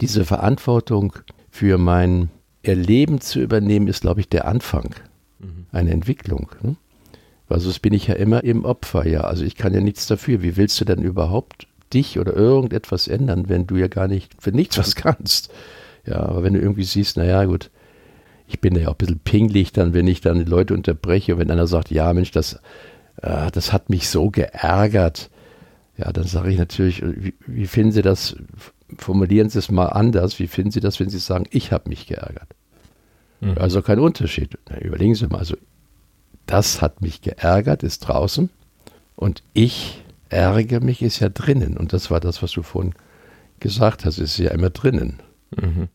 Diese 0.00 0.24
Verantwortung 0.24 1.12
für 1.50 1.78
mein 1.78 2.30
Erleben 2.62 3.20
zu 3.20 3.40
übernehmen, 3.40 3.86
ist, 3.88 4.00
glaube 4.00 4.20
ich, 4.20 4.28
der 4.28 4.46
Anfang 4.46 4.94
mhm. 5.38 5.66
einer 5.70 5.92
Entwicklung. 5.92 6.50
Ne? 6.62 6.76
Weil 7.48 7.60
sonst 7.60 7.80
bin 7.80 7.92
ich 7.92 8.08
ja 8.08 8.14
immer 8.14 8.42
im 8.42 8.64
Opfer, 8.64 9.06
ja. 9.06 9.20
Also 9.20 9.44
ich 9.44 9.54
kann 9.54 9.72
ja 9.72 9.80
nichts 9.80 10.06
dafür. 10.06 10.42
Wie 10.42 10.56
willst 10.56 10.80
du 10.80 10.84
denn 10.84 11.02
überhaupt 11.02 11.68
dich 11.92 12.18
oder 12.18 12.34
irgendetwas 12.34 13.08
ändern, 13.08 13.48
wenn 13.48 13.66
du 13.66 13.76
ja 13.76 13.88
gar 13.88 14.08
nicht 14.08 14.32
für 14.38 14.52
nichts 14.52 14.78
was 14.78 14.94
kannst. 14.96 15.50
Ja, 16.06 16.20
aber 16.20 16.42
wenn 16.42 16.54
du 16.54 16.60
irgendwie 16.60 16.84
siehst, 16.84 17.16
naja, 17.16 17.44
gut, 17.44 17.70
ich 18.48 18.60
bin 18.60 18.76
ja 18.76 18.88
auch 18.88 18.92
ein 18.92 18.98
bisschen 18.98 19.18
pingelig 19.18 19.72
dann, 19.72 19.92
wenn 19.92 20.06
ich 20.06 20.20
dann 20.20 20.38
die 20.38 20.44
Leute 20.44 20.74
unterbreche, 20.74 21.38
wenn 21.38 21.50
einer 21.50 21.66
sagt, 21.66 21.90
ja, 21.90 22.12
Mensch, 22.12 22.30
das, 22.30 22.60
äh, 23.22 23.50
das 23.50 23.72
hat 23.72 23.90
mich 23.90 24.08
so 24.08 24.30
geärgert. 24.30 25.30
Ja, 25.96 26.12
dann 26.12 26.24
sage 26.24 26.50
ich 26.50 26.58
natürlich, 26.58 27.02
wie, 27.02 27.34
wie, 27.46 27.66
finden 27.66 27.92
Sie 27.92 28.02
das? 28.02 28.36
Formulieren 28.98 29.48
Sie 29.48 29.58
es 29.58 29.70
mal 29.70 29.86
anders. 29.86 30.38
Wie 30.38 30.46
finden 30.46 30.70
Sie 30.70 30.80
das, 30.80 31.00
wenn 31.00 31.08
Sie 31.08 31.18
sagen, 31.18 31.46
ich 31.50 31.72
habe 31.72 31.88
mich 31.88 32.06
geärgert? 32.06 32.48
Mhm. 33.40 33.58
Also 33.58 33.82
kein 33.82 33.98
Unterschied. 33.98 34.58
Na, 34.68 34.78
überlegen 34.78 35.14
Sie 35.14 35.26
mal, 35.26 35.38
also 35.38 35.56
das 36.46 36.80
hat 36.80 37.02
mich 37.02 37.22
geärgert, 37.22 37.82
ist 37.82 38.00
draußen 38.00 38.50
und 39.16 39.42
ich 39.52 40.02
ärgere 40.28 40.80
mich 40.80 41.02
ist 41.02 41.20
ja 41.20 41.28
drinnen. 41.28 41.76
Und 41.76 41.92
das 41.92 42.10
war 42.10 42.20
das, 42.20 42.42
was 42.42 42.52
du 42.52 42.62
vorhin 42.62 42.94
gesagt 43.60 44.04
hast, 44.04 44.18
ist 44.18 44.38
ja 44.38 44.50
immer 44.50 44.70
drinnen. 44.70 45.20
Mhm. 45.56 45.88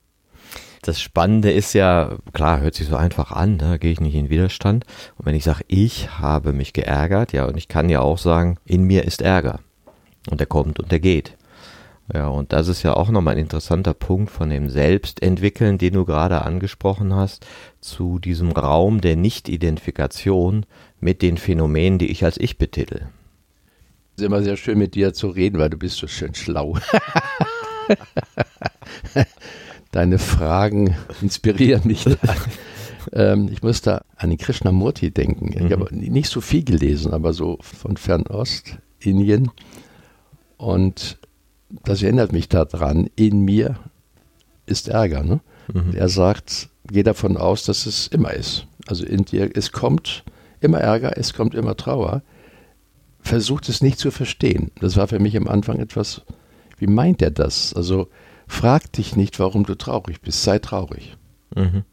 Das 0.81 0.99
Spannende 0.99 1.51
ist 1.51 1.73
ja, 1.73 2.17
klar, 2.33 2.59
hört 2.59 2.73
sich 2.73 2.87
so 2.87 2.95
einfach 2.95 3.31
an, 3.31 3.59
da 3.59 3.77
gehe 3.77 3.91
ich 3.91 4.01
nicht 4.01 4.15
in 4.15 4.31
Widerstand. 4.31 4.85
Und 5.17 5.27
wenn 5.27 5.35
ich 5.35 5.43
sage, 5.43 5.63
ich 5.67 6.17
habe 6.19 6.53
mich 6.53 6.73
geärgert, 6.73 7.33
ja, 7.33 7.45
und 7.45 7.55
ich 7.55 7.67
kann 7.67 7.89
ja 7.89 8.01
auch 8.01 8.17
sagen, 8.17 8.57
in 8.65 8.83
mir 8.83 9.05
ist 9.05 9.21
Ärger. 9.21 9.59
Und 10.29 10.39
der 10.39 10.47
kommt 10.47 10.79
und 10.79 10.91
der 10.91 10.99
geht. 10.99 11.37
Ja, 12.13 12.27
und 12.27 12.51
das 12.51 12.67
ist 12.67 12.83
ja 12.83 12.95
auch 12.95 13.09
nochmal 13.09 13.35
ein 13.35 13.41
interessanter 13.41 13.93
Punkt 13.93 14.31
von 14.31 14.49
dem 14.49 14.69
Selbstentwickeln, 14.69 15.77
den 15.77 15.93
du 15.93 16.03
gerade 16.03 16.41
angesprochen 16.41 17.15
hast, 17.15 17.45
zu 17.79 18.19
diesem 18.19 18.51
Raum 18.51 19.01
der 19.01 19.15
Nicht-Identifikation 19.15 20.65
mit 20.99 21.21
den 21.21 21.37
Phänomenen, 21.37 21.99
die 21.99 22.11
ich 22.11 22.25
als 22.25 22.37
ich 22.37 22.57
betitel. 22.57 23.07
Es 24.15 24.21
ist 24.21 24.25
immer 24.25 24.43
sehr 24.43 24.57
schön 24.57 24.77
mit 24.77 24.95
dir 24.95 25.13
zu 25.13 25.29
reden, 25.29 25.57
weil 25.57 25.69
du 25.69 25.77
bist 25.77 25.97
so 25.97 26.07
schön 26.07 26.35
schlau. 26.35 26.77
Deine 29.91 30.19
Fragen 30.19 30.95
inspirieren 31.21 31.81
mich. 31.85 32.05
ähm, 33.13 33.49
ich 33.51 33.63
muss 33.63 33.81
da 33.81 34.03
an 34.15 34.29
den 34.29 34.37
Krishnamurti 34.37 35.11
denken. 35.11 35.51
Ich 35.53 35.61
mhm. 35.61 35.71
habe 35.71 35.95
nicht 35.95 36.29
so 36.29 36.41
viel 36.41 36.63
gelesen, 36.63 37.13
aber 37.13 37.33
so 37.33 37.57
von 37.61 37.97
Fernost, 37.97 38.77
Indien. 38.99 39.51
Und 40.57 41.17
das 41.83 42.03
erinnert 42.03 42.33
mich 42.33 42.49
daran, 42.49 43.09
in 43.15 43.41
mir 43.41 43.79
ist 44.65 44.89
Ärger. 44.89 45.23
Ne? 45.23 45.39
Mhm. 45.73 45.93
Er 45.95 46.09
sagt, 46.09 46.69
geh 46.85 47.03
davon 47.03 47.37
aus, 47.37 47.63
dass 47.63 47.85
es 47.85 48.07
immer 48.07 48.33
ist. 48.33 48.67
Also 48.87 49.05
in 49.05 49.25
dir, 49.25 49.49
es 49.55 49.71
kommt 49.71 50.23
immer 50.59 50.79
Ärger, 50.79 51.17
es 51.17 51.33
kommt 51.33 51.55
immer 51.55 51.75
Trauer. 51.75 52.23
Versucht 53.21 53.69
es 53.69 53.81
nicht 53.81 53.99
zu 53.99 54.11
verstehen. 54.11 54.71
Das 54.79 54.97
war 54.97 55.07
für 55.07 55.19
mich 55.19 55.37
am 55.37 55.47
Anfang 55.47 55.79
etwas, 55.79 56.23
wie 56.77 56.87
meint 56.87 57.21
er 57.21 57.31
das? 57.31 57.73
Also 57.73 58.07
frag 58.47 58.91
dich 58.93 59.15
nicht, 59.15 59.39
warum 59.39 59.65
du 59.65 59.75
traurig 59.75 60.21
bist, 60.21 60.43
sei 60.43 60.59
traurig. 60.59 61.15
Mhm. 61.55 61.83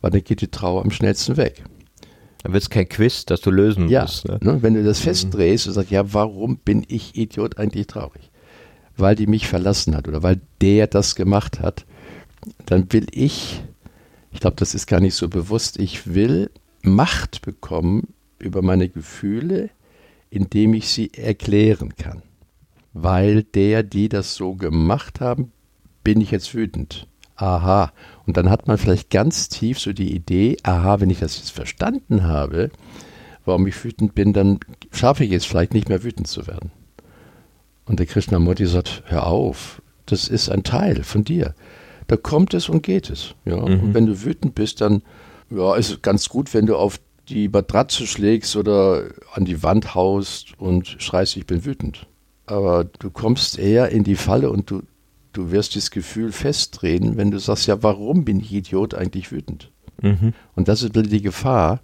Weil 0.00 0.10
dann 0.10 0.24
geht 0.24 0.40
die 0.40 0.48
Trauer 0.48 0.82
am 0.82 0.90
schnellsten 0.90 1.36
weg. 1.36 1.64
Dann 2.42 2.52
wird 2.52 2.62
es 2.62 2.70
kein 2.70 2.88
Quiz, 2.88 3.26
das 3.26 3.40
du 3.40 3.50
lösen 3.50 3.88
ja, 3.88 4.02
musst. 4.02 4.26
Ne? 4.26 4.38
Ne, 4.42 4.62
wenn 4.62 4.74
du 4.74 4.82
das 4.82 5.00
mhm. 5.00 5.04
festdrehst 5.04 5.66
und 5.66 5.74
sagst, 5.74 5.90
ja, 5.90 6.12
warum 6.12 6.56
bin 6.56 6.84
ich 6.88 7.16
Idiot 7.16 7.58
eigentlich 7.58 7.86
traurig? 7.86 8.30
Weil 8.96 9.14
die 9.14 9.26
mich 9.26 9.46
verlassen 9.46 9.94
hat 9.94 10.08
oder 10.08 10.22
weil 10.22 10.40
der 10.60 10.86
das 10.86 11.14
gemacht 11.14 11.60
hat, 11.60 11.86
dann 12.66 12.92
will 12.92 13.06
ich, 13.12 13.62
ich 14.32 14.40
glaube, 14.40 14.56
das 14.56 14.74
ist 14.74 14.86
gar 14.86 15.00
nicht 15.00 15.14
so 15.14 15.28
bewusst, 15.28 15.78
ich 15.78 16.14
will 16.14 16.50
Macht 16.82 17.42
bekommen 17.42 18.14
über 18.38 18.62
meine 18.62 18.88
Gefühle, 18.88 19.68
indem 20.30 20.74
ich 20.74 20.88
sie 20.88 21.12
erklären 21.12 21.96
kann. 21.96 22.22
Weil 22.92 23.42
der, 23.42 23.82
die 23.82 24.08
das 24.08 24.34
so 24.34 24.54
gemacht 24.54 25.20
haben, 25.20 25.52
bin 26.02 26.20
ich 26.20 26.30
jetzt 26.30 26.54
wütend. 26.54 27.06
Aha. 27.36 27.92
Und 28.26 28.36
dann 28.36 28.50
hat 28.50 28.66
man 28.68 28.78
vielleicht 28.78 29.10
ganz 29.10 29.48
tief 29.48 29.78
so 29.78 29.92
die 29.92 30.14
Idee, 30.14 30.56
aha, 30.62 31.00
wenn 31.00 31.10
ich 31.10 31.20
das 31.20 31.36
jetzt 31.36 31.50
verstanden 31.50 32.24
habe, 32.24 32.70
warum 33.44 33.66
ich 33.66 33.82
wütend 33.84 34.14
bin, 34.14 34.32
dann 34.32 34.60
schaffe 34.92 35.24
ich 35.24 35.32
es 35.32 35.44
vielleicht 35.44 35.74
nicht 35.74 35.88
mehr 35.88 36.02
wütend 36.02 36.28
zu 36.28 36.46
werden. 36.46 36.70
Und 37.86 37.98
der 37.98 38.06
Krishnamurti 38.06 38.66
sagt, 38.66 39.02
hör 39.06 39.26
auf, 39.26 39.82
das 40.06 40.28
ist 40.28 40.48
ein 40.48 40.62
Teil 40.62 41.02
von 41.02 41.24
dir. 41.24 41.54
Da 42.06 42.16
kommt 42.16 42.54
es 42.54 42.68
und 42.68 42.82
geht 42.82 43.10
es. 43.10 43.34
Ja? 43.44 43.56
Mhm. 43.56 43.80
Und 43.80 43.94
wenn 43.94 44.06
du 44.06 44.22
wütend 44.22 44.54
bist, 44.54 44.80
dann 44.80 45.02
ja, 45.50 45.74
ist 45.76 45.90
es 45.90 46.02
ganz 46.02 46.28
gut, 46.28 46.52
wenn 46.54 46.66
du 46.66 46.76
auf 46.76 47.00
die 47.30 47.48
Matratze 47.48 48.06
schlägst 48.06 48.56
oder 48.56 49.04
an 49.32 49.44
die 49.44 49.62
Wand 49.62 49.94
haust 49.94 50.58
und 50.58 50.96
schreist, 50.98 51.36
ich 51.36 51.46
bin 51.46 51.64
wütend. 51.64 52.06
Aber 52.46 52.84
du 52.84 53.10
kommst 53.10 53.58
eher 53.58 53.90
in 53.90 54.04
die 54.04 54.16
Falle 54.16 54.50
und 54.50 54.70
du, 54.70 54.82
du 55.32 55.52
wirst 55.52 55.76
das 55.76 55.90
Gefühl 55.90 56.32
festdrehen, 56.32 57.16
wenn 57.16 57.30
du 57.30 57.38
sagst, 57.38 57.66
ja, 57.66 57.82
warum 57.82 58.24
bin 58.24 58.40
ich 58.40 58.52
Idiot 58.52 58.94
eigentlich 58.94 59.30
wütend? 59.30 59.70
Mhm. 60.02 60.34
Und 60.56 60.68
das 60.68 60.82
ist 60.82 60.94
die 60.94 61.22
Gefahr, 61.22 61.80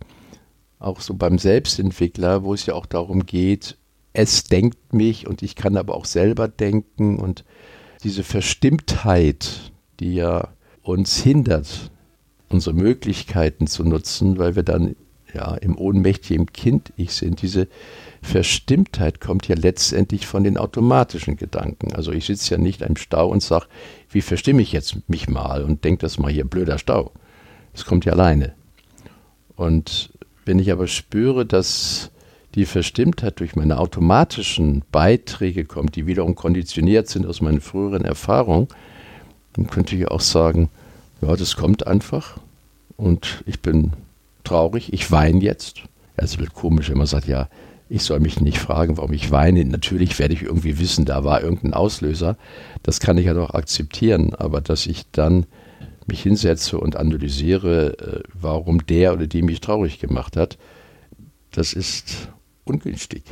auch 0.79 1.01
so 1.01 1.15
beim 1.15 1.39
Selbstentwickler, 1.39 2.43
wo 2.43 2.53
es 2.53 2.67
ja 2.67 2.75
auch 2.75 2.87
darum 2.87 3.25
geht, 3.27 3.77
es 4.13 4.45
denkt 4.45 4.93
mich 4.93 5.27
und 5.27 5.43
ich 5.43 5.57
kann 5.57 5.77
aber 5.77 5.95
auch 5.95 6.07
selber 6.07 6.49
denken 6.49 7.19
und 7.19 7.45
diese 8.03 8.25
Verstimmtheit, 8.25 9.73
die 10.01 10.15
ja 10.15 10.49
uns 10.83 11.17
hindert, 11.17 11.91
unsere 12.49 12.75
Möglichkeiten 12.75 13.67
zu 13.67 13.85
nutzen, 13.85 14.39
weil 14.39 14.57
wir 14.57 14.63
dann 14.63 14.97
ja 15.37 15.55
im 15.55 15.77
ohnmächtigen 15.79 16.47
Kind-Ich 16.53 17.13
sind. 17.13 17.43
Diese 17.43 17.69
Verstimmtheit 18.23 19.21
kommt 19.21 19.47
ja 19.49 19.55
letztendlich 19.55 20.27
von 20.27 20.45
den 20.45 20.59
automatischen 20.59 21.37
Gedanken. 21.37 21.95
Also 21.95 22.13
ich 22.13 22.27
sitze 22.27 22.55
ja 22.55 22.59
nicht 22.59 22.83
im 22.83 22.97
Stau 22.97 23.29
und 23.29 23.43
sage, 23.43 23.67
wie 24.11 24.23
verstimme 24.23 24.63
ich 24.63 24.73
jetzt 24.73 24.97
mich 25.09 25.29
mal 25.29 25.63
und 25.63 25.85
denke 25.85 26.01
das 26.01 26.19
mal 26.19 26.33
hier, 26.33 26.45
blöder 26.45 26.79
Stau. 26.79 27.13
Das 27.73 27.85
kommt 27.85 28.05
ja 28.05 28.13
alleine. 28.13 28.55
Und 29.55 30.13
wenn 30.45 30.59
ich 30.59 30.73
aber 30.73 30.87
spüre, 30.87 31.45
dass 31.47 32.11
die 32.55 32.67
Verstimmtheit 32.67 33.39
durch 33.41 33.55
meine 33.55 33.79
automatischen 33.79 34.83
Beiträge 34.91 35.65
kommt, 35.65 35.95
die 35.95 36.07
wiederum 36.07 36.35
konditioniert 36.35 37.09
sind 37.09 37.27
aus 37.27 37.43
meinen 37.43 37.61
früheren 37.61 38.05
Erfahrungen, 38.05 38.69
dann 39.53 39.67
könnte 39.67 39.95
ich 39.95 40.09
auch 40.09 40.21
sagen, 40.21 40.71
ja, 41.21 41.37
das 41.37 41.57
kommt 41.57 41.87
einfach 41.87 42.39
und 42.97 43.43
ich 43.47 43.61
bin 43.61 43.93
traurig, 44.47 44.93
ich 44.93 45.11
weine 45.11 45.43
jetzt. 45.43 45.83
Es 46.17 46.39
wird 46.39 46.55
komisch, 46.55 46.89
wenn 46.91 46.99
man 46.99 47.07
sagt, 47.07 47.27
ja, 47.27 47.49
ich 47.89 48.03
soll 48.03 48.21
mich 48.21 48.41
nicht 48.41 48.59
fragen, 48.59 48.97
warum 48.97 49.13
ich 49.13 49.31
weine. 49.31 49.65
Natürlich 49.65 50.19
werde 50.19 50.35
ich 50.35 50.43
irgendwie 50.43 50.79
wissen, 50.79 51.05
da 51.05 51.25
war 51.25 51.43
irgendein 51.43 51.75
Auslöser. 51.75 52.37
Das 52.83 53.01
kann 53.01 53.19
ich 53.19 53.27
ja 53.27 53.35
doch 53.35 53.51
akzeptieren, 53.51 54.35
aber 54.35 54.61
dass 54.61 54.87
ich 54.87 55.05
dann 55.13 55.47
mich 56.07 56.23
hinsetze 56.23 56.79
und 56.79 56.97
analysiere, 56.97 57.99
äh, 57.99 58.23
warum 58.33 58.87
der 58.87 59.13
oder 59.13 59.27
die 59.27 59.43
mich 59.43 59.61
traurig 59.61 59.99
gemacht 59.99 60.37
hat, 60.37 60.57
das 61.51 61.73
ist 61.73 62.29
ungünstig. 62.65 63.25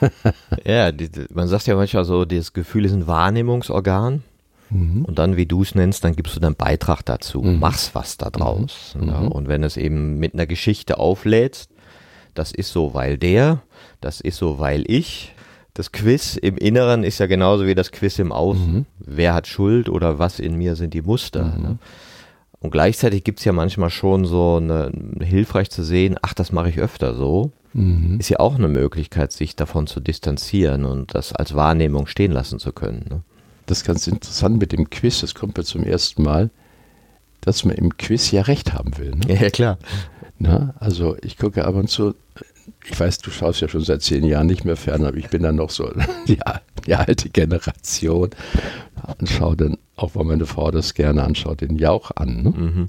ja, 0.64 0.90
die, 0.92 1.08
man 1.32 1.48
sagt 1.48 1.66
ja 1.66 1.76
manchmal 1.76 2.04
so, 2.04 2.24
das 2.24 2.52
Gefühl 2.52 2.84
ist 2.84 2.92
ein 2.92 3.06
Wahrnehmungsorgan. 3.06 4.22
Mhm. 4.70 5.04
Und 5.04 5.18
dann, 5.18 5.36
wie 5.36 5.46
du 5.46 5.62
es 5.62 5.74
nennst, 5.74 6.04
dann 6.04 6.16
gibst 6.16 6.34
du 6.36 6.40
deinen 6.40 6.56
Beitrag 6.56 7.02
dazu, 7.02 7.42
mhm. 7.42 7.58
machst 7.58 7.94
was 7.94 8.16
da 8.16 8.30
draus. 8.30 8.96
Mhm. 8.98 9.08
Ja, 9.08 9.18
und 9.18 9.48
wenn 9.48 9.62
es 9.62 9.76
eben 9.76 10.18
mit 10.18 10.34
einer 10.34 10.46
Geschichte 10.46 10.98
auflädst, 10.98 11.70
das 12.34 12.52
ist 12.52 12.70
so, 12.70 12.94
weil 12.94 13.18
der, 13.18 13.62
das 14.00 14.20
ist 14.20 14.36
so, 14.36 14.58
weil 14.58 14.84
ich. 14.90 15.32
Das 15.74 15.92
Quiz 15.92 16.36
im 16.36 16.56
Inneren 16.56 17.04
ist 17.04 17.18
ja 17.18 17.26
genauso 17.26 17.66
wie 17.66 17.74
das 17.74 17.92
Quiz 17.92 18.18
im 18.18 18.32
Außen. 18.32 18.72
Mhm. 18.72 18.86
Wer 18.98 19.34
hat 19.34 19.46
Schuld 19.46 19.90
oder 19.90 20.18
was 20.18 20.40
in 20.40 20.56
mir 20.56 20.74
sind 20.74 20.94
die 20.94 21.02
Muster. 21.02 21.44
Mhm. 21.44 21.62
Ne? 21.62 21.78
Und 22.60 22.70
gleichzeitig 22.70 23.24
gibt 23.24 23.40
es 23.40 23.44
ja 23.44 23.52
manchmal 23.52 23.90
schon 23.90 24.24
so 24.24 24.56
eine, 24.56 24.90
hilfreich 25.20 25.70
zu 25.70 25.84
sehen, 25.84 26.16
ach, 26.22 26.32
das 26.32 26.50
mache 26.50 26.70
ich 26.70 26.78
öfter 26.78 27.14
so. 27.14 27.52
Mhm. 27.74 28.18
Ist 28.18 28.30
ja 28.30 28.40
auch 28.40 28.54
eine 28.54 28.68
Möglichkeit, 28.68 29.32
sich 29.32 29.54
davon 29.54 29.86
zu 29.86 30.00
distanzieren 30.00 30.86
und 30.86 31.14
das 31.14 31.34
als 31.34 31.54
Wahrnehmung 31.54 32.06
stehen 32.06 32.32
lassen 32.32 32.58
zu 32.58 32.72
können. 32.72 33.04
Ne? 33.10 33.22
Das 33.66 33.78
ist 33.78 33.86
ganz 33.86 34.06
interessant 34.06 34.58
mit 34.58 34.72
dem 34.72 34.90
Quiz, 34.90 35.20
das 35.20 35.34
kommt 35.34 35.56
mir 35.56 35.64
zum 35.64 35.82
ersten 35.82 36.22
Mal, 36.22 36.50
dass 37.40 37.64
man 37.64 37.76
im 37.76 37.96
Quiz 37.96 38.30
ja 38.30 38.42
recht 38.42 38.72
haben 38.72 38.96
will. 38.98 39.12
Ne? 39.14 39.40
Ja, 39.40 39.50
klar. 39.50 39.78
Na, 40.38 40.74
also 40.78 41.16
ich 41.22 41.38
gucke 41.38 41.64
ab 41.64 41.74
und 41.74 41.88
zu, 41.88 42.14
ich 42.84 42.98
weiß, 42.98 43.18
du 43.18 43.30
schaust 43.30 43.60
ja 43.60 43.68
schon 43.68 43.82
seit 43.82 44.02
zehn 44.02 44.24
Jahren 44.24 44.46
nicht 44.46 44.64
mehr 44.64 44.76
fern, 44.76 45.04
aber 45.04 45.16
ich 45.16 45.28
bin 45.30 45.42
dann 45.42 45.56
noch 45.56 45.70
so 45.70 45.90
die, 46.28 46.38
die 46.86 46.94
alte 46.94 47.30
Generation 47.30 48.30
und 49.18 49.28
schaue 49.28 49.56
dann, 49.56 49.78
auch 49.96 50.14
weil 50.14 50.24
meine 50.24 50.46
Frau 50.46 50.70
das 50.70 50.94
gerne 50.94 51.24
anschaut, 51.24 51.60
den 51.60 51.76
Jauch 51.76 52.10
an. 52.14 52.42
Ne? 52.42 52.50
Mhm. 52.50 52.88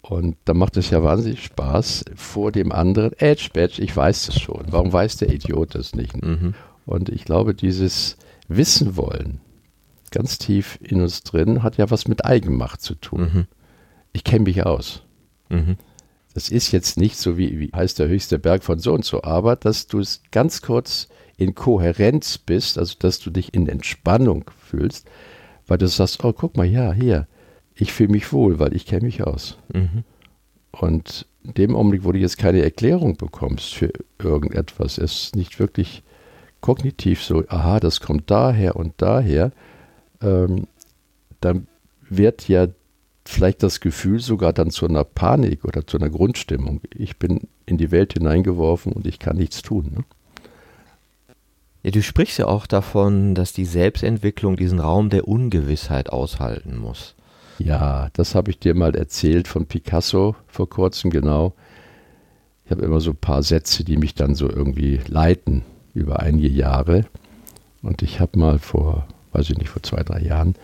Und 0.00 0.36
da 0.44 0.54
macht 0.54 0.76
es 0.76 0.90
ja 0.90 1.02
wahnsinnig 1.02 1.42
Spaß, 1.42 2.04
vor 2.14 2.52
dem 2.52 2.70
anderen, 2.70 3.12
Edge, 3.18 3.48
Badge, 3.52 3.82
ich 3.82 3.96
weiß 3.96 4.26
das 4.26 4.40
schon. 4.40 4.66
Warum 4.68 4.92
weiß 4.92 5.16
der 5.16 5.32
Idiot 5.32 5.74
das 5.74 5.94
nicht? 5.94 6.22
Mhm. 6.24 6.54
Und 6.84 7.08
ich 7.08 7.24
glaube, 7.24 7.54
dieses 7.54 8.16
Wissen 8.46 8.96
wollen, 8.96 9.40
ganz 10.16 10.38
tief 10.38 10.78
in 10.80 11.02
uns 11.02 11.22
drin, 11.22 11.62
hat 11.62 11.76
ja 11.76 11.90
was 11.90 12.08
mit 12.08 12.24
Eigenmacht 12.24 12.80
zu 12.80 12.94
tun. 12.94 13.20
Mhm. 13.20 13.46
Ich 14.12 14.24
kenne 14.24 14.44
mich 14.44 14.64
aus. 14.64 15.02
Mhm. 15.50 15.76
Das 16.32 16.48
ist 16.48 16.72
jetzt 16.72 16.96
nicht 16.96 17.16
so 17.18 17.36
wie, 17.36 17.60
wie 17.60 17.70
heißt 17.74 17.98
der 17.98 18.08
höchste 18.08 18.38
Berg 18.38 18.64
von 18.64 18.78
so 18.78 18.94
und 18.94 19.04
so, 19.04 19.22
aber 19.22 19.56
dass 19.56 19.86
du 19.86 19.98
es 19.98 20.22
ganz 20.30 20.62
kurz 20.62 21.08
in 21.36 21.54
Kohärenz 21.54 22.38
bist, 22.38 22.78
also 22.78 22.94
dass 22.98 23.18
du 23.18 23.30
dich 23.30 23.52
in 23.52 23.68
Entspannung 23.68 24.50
fühlst, 24.58 25.06
weil 25.66 25.78
du 25.78 25.86
sagst, 25.86 26.24
oh, 26.24 26.32
guck 26.32 26.56
mal, 26.56 26.64
ja, 26.64 26.92
hier, 26.92 27.26
ich 27.74 27.92
fühle 27.92 28.12
mich 28.12 28.32
wohl, 28.32 28.58
weil 28.58 28.74
ich 28.74 28.86
kenne 28.86 29.04
mich 29.04 29.22
aus. 29.22 29.58
Mhm. 29.72 30.04
Und 30.72 31.26
in 31.44 31.54
dem 31.54 31.76
Augenblick, 31.76 32.04
wo 32.04 32.12
du 32.12 32.18
jetzt 32.18 32.38
keine 32.38 32.62
Erklärung 32.62 33.16
bekommst 33.16 33.74
für 33.74 33.92
irgendetwas, 34.18 34.96
ist 34.96 35.36
nicht 35.36 35.58
wirklich 35.60 36.02
kognitiv 36.62 37.22
so, 37.22 37.44
aha, 37.48 37.80
das 37.80 38.00
kommt 38.00 38.30
daher 38.30 38.76
und 38.76 38.94
daher, 38.96 39.52
ähm, 40.22 40.66
dann 41.40 41.66
wird 42.08 42.48
ja 42.48 42.68
vielleicht 43.24 43.62
das 43.62 43.80
Gefühl 43.80 44.20
sogar 44.20 44.52
dann 44.52 44.70
zu 44.70 44.86
einer 44.86 45.04
Panik 45.04 45.64
oder 45.64 45.86
zu 45.86 45.98
einer 45.98 46.10
Grundstimmung. 46.10 46.80
Ich 46.94 47.18
bin 47.18 47.48
in 47.66 47.76
die 47.76 47.90
Welt 47.90 48.12
hineingeworfen 48.14 48.92
und 48.92 49.06
ich 49.06 49.18
kann 49.18 49.36
nichts 49.36 49.62
tun. 49.62 49.92
Ne? 49.96 50.04
Ja, 51.82 51.90
du 51.90 52.02
sprichst 52.02 52.38
ja 52.38 52.46
auch 52.46 52.66
davon, 52.66 53.34
dass 53.34 53.52
die 53.52 53.64
Selbstentwicklung 53.64 54.56
diesen 54.56 54.80
Raum 54.80 55.10
der 55.10 55.28
Ungewissheit 55.28 56.10
aushalten 56.10 56.78
muss. 56.78 57.14
Ja, 57.58 58.08
das 58.12 58.34
habe 58.34 58.50
ich 58.50 58.58
dir 58.58 58.74
mal 58.74 58.94
erzählt 58.94 59.48
von 59.48 59.66
Picasso 59.66 60.36
vor 60.46 60.68
kurzem, 60.68 61.10
genau. 61.10 61.54
Ich 62.64 62.70
habe 62.70 62.84
immer 62.84 63.00
so 63.00 63.10
ein 63.10 63.16
paar 63.16 63.42
Sätze, 63.42 63.84
die 63.84 63.96
mich 63.96 64.14
dann 64.14 64.34
so 64.34 64.50
irgendwie 64.50 65.00
leiten 65.06 65.62
über 65.94 66.20
einige 66.20 66.48
Jahre. 66.48 67.06
Und 67.82 68.02
ich 68.02 68.20
habe 68.20 68.38
mal 68.38 68.58
vor, 68.58 69.06
weiß 69.36 69.50
ich 69.50 69.58
nicht, 69.58 69.68
vor 69.68 69.82
zwei, 69.82 70.02
drei 70.02 70.20
Jahren 70.20 70.54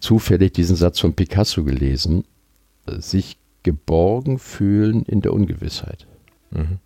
zufällig 0.00 0.52
diesen 0.52 0.76
Satz 0.76 1.00
von 1.00 1.14
Picasso 1.14 1.64
gelesen. 1.64 2.24
Sich 2.86 3.38
geborgen 3.62 4.38
fühlen 4.38 5.04
in 5.04 5.22
der 5.22 5.32
Ungewissheit. 5.32 6.06
Mhm. 6.50 6.78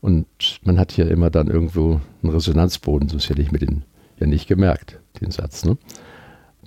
Und 0.00 0.26
man 0.64 0.78
hat 0.78 0.96
ja 0.96 1.06
immer 1.06 1.30
dann 1.30 1.48
irgendwo 1.48 2.00
einen 2.22 2.32
Resonanzboden, 2.32 3.08
sonst 3.08 3.30
hätte 3.30 3.42
ich 3.42 3.52
mir 3.52 3.58
den 3.58 3.84
ja 4.18 4.26
nicht 4.26 4.46
gemerkt, 4.46 5.00
den 5.20 5.30
Satz. 5.30 5.64
Ne? 5.64 5.78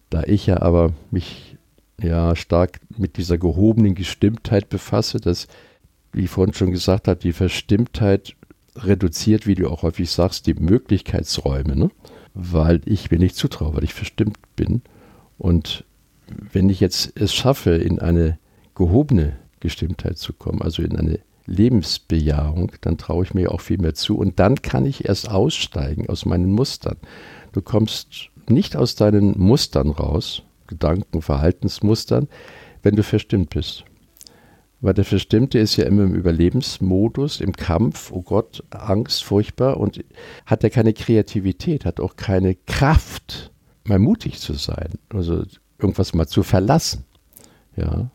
Da 0.09 0.23
ich 0.23 0.47
ja 0.47 0.61
aber 0.61 0.93
mich 1.11 1.57
ja 2.01 2.35
stark 2.35 2.79
mit 2.97 3.17
dieser 3.17 3.37
gehobenen 3.37 3.95
Gestimmtheit 3.95 4.69
befasse, 4.69 5.19
dass, 5.19 5.47
wie 6.13 6.23
ich 6.23 6.29
vorhin 6.29 6.53
schon 6.53 6.71
gesagt 6.71 7.07
habe, 7.07 7.19
die 7.19 7.33
Verstimmtheit 7.33 8.35
reduziert, 8.75 9.47
wie 9.47 9.55
du 9.55 9.69
auch 9.69 9.83
häufig 9.83 10.11
sagst, 10.11 10.47
die 10.47 10.53
Möglichkeitsräume, 10.53 11.75
ne? 11.75 11.91
Weil 12.37 12.81
ich 12.85 13.09
mir 13.09 13.17
nicht 13.17 13.35
zutraue, 13.35 13.75
weil 13.75 13.83
ich 13.83 13.93
verstimmt 13.93 14.37
bin. 14.55 14.81
Und 15.37 15.85
wenn 16.27 16.69
ich 16.69 16.79
jetzt 16.79 17.11
es 17.15 17.33
schaffe, 17.33 17.71
in 17.71 17.99
eine 17.99 18.37
gehobene 18.75 19.37
Gestimmtheit 19.59 20.17
zu 20.17 20.33
kommen, 20.33 20.61
also 20.61 20.83
in 20.83 20.95
eine 20.95 21.19
Lebensbejahung, 21.47 22.73
dann 22.81 22.97
traue 22.97 23.23
ich 23.23 23.33
mir 23.33 23.51
auch 23.51 23.61
viel 23.61 23.79
mehr 23.79 23.95
zu 23.95 24.17
und 24.17 24.39
dann 24.39 24.61
kann 24.61 24.85
ich 24.85 25.05
erst 25.05 25.29
aussteigen 25.29 26.09
aus 26.09 26.25
meinen 26.25 26.51
Mustern. 26.51 26.97
Du 27.53 27.61
kommst 27.61 28.29
nicht 28.47 28.75
aus 28.75 28.95
deinen 28.95 29.39
Mustern 29.39 29.89
raus, 29.89 30.43
Gedanken, 30.67 31.21
Verhaltensmustern, 31.21 32.27
wenn 32.83 32.95
du 32.95 33.03
verstimmt 33.03 33.49
bist. 33.49 33.85
Weil 34.79 34.93
der 34.93 35.05
Verstimmte 35.05 35.57
ist 35.57 35.75
ja 35.75 35.85
immer 35.85 36.03
im 36.03 36.13
Überlebensmodus, 36.13 37.41
im 37.41 37.53
Kampf, 37.53 38.11
oh 38.11 38.21
Gott, 38.21 38.63
Angst, 38.69 39.23
furchtbar 39.23 39.77
und 39.77 40.03
hat 40.45 40.63
ja 40.63 40.69
keine 40.69 40.93
Kreativität, 40.93 41.83
hat 41.83 41.99
auch 41.99 42.15
keine 42.15 42.53
Kraft, 42.53 43.51
mal 43.85 43.97
mutig 43.97 44.39
zu 44.39 44.53
sein, 44.53 44.99
also 45.09 45.43
irgendwas 45.79 46.13
mal 46.13 46.27
zu 46.27 46.43
verlassen. 46.43 47.05
Ja. 47.75 48.11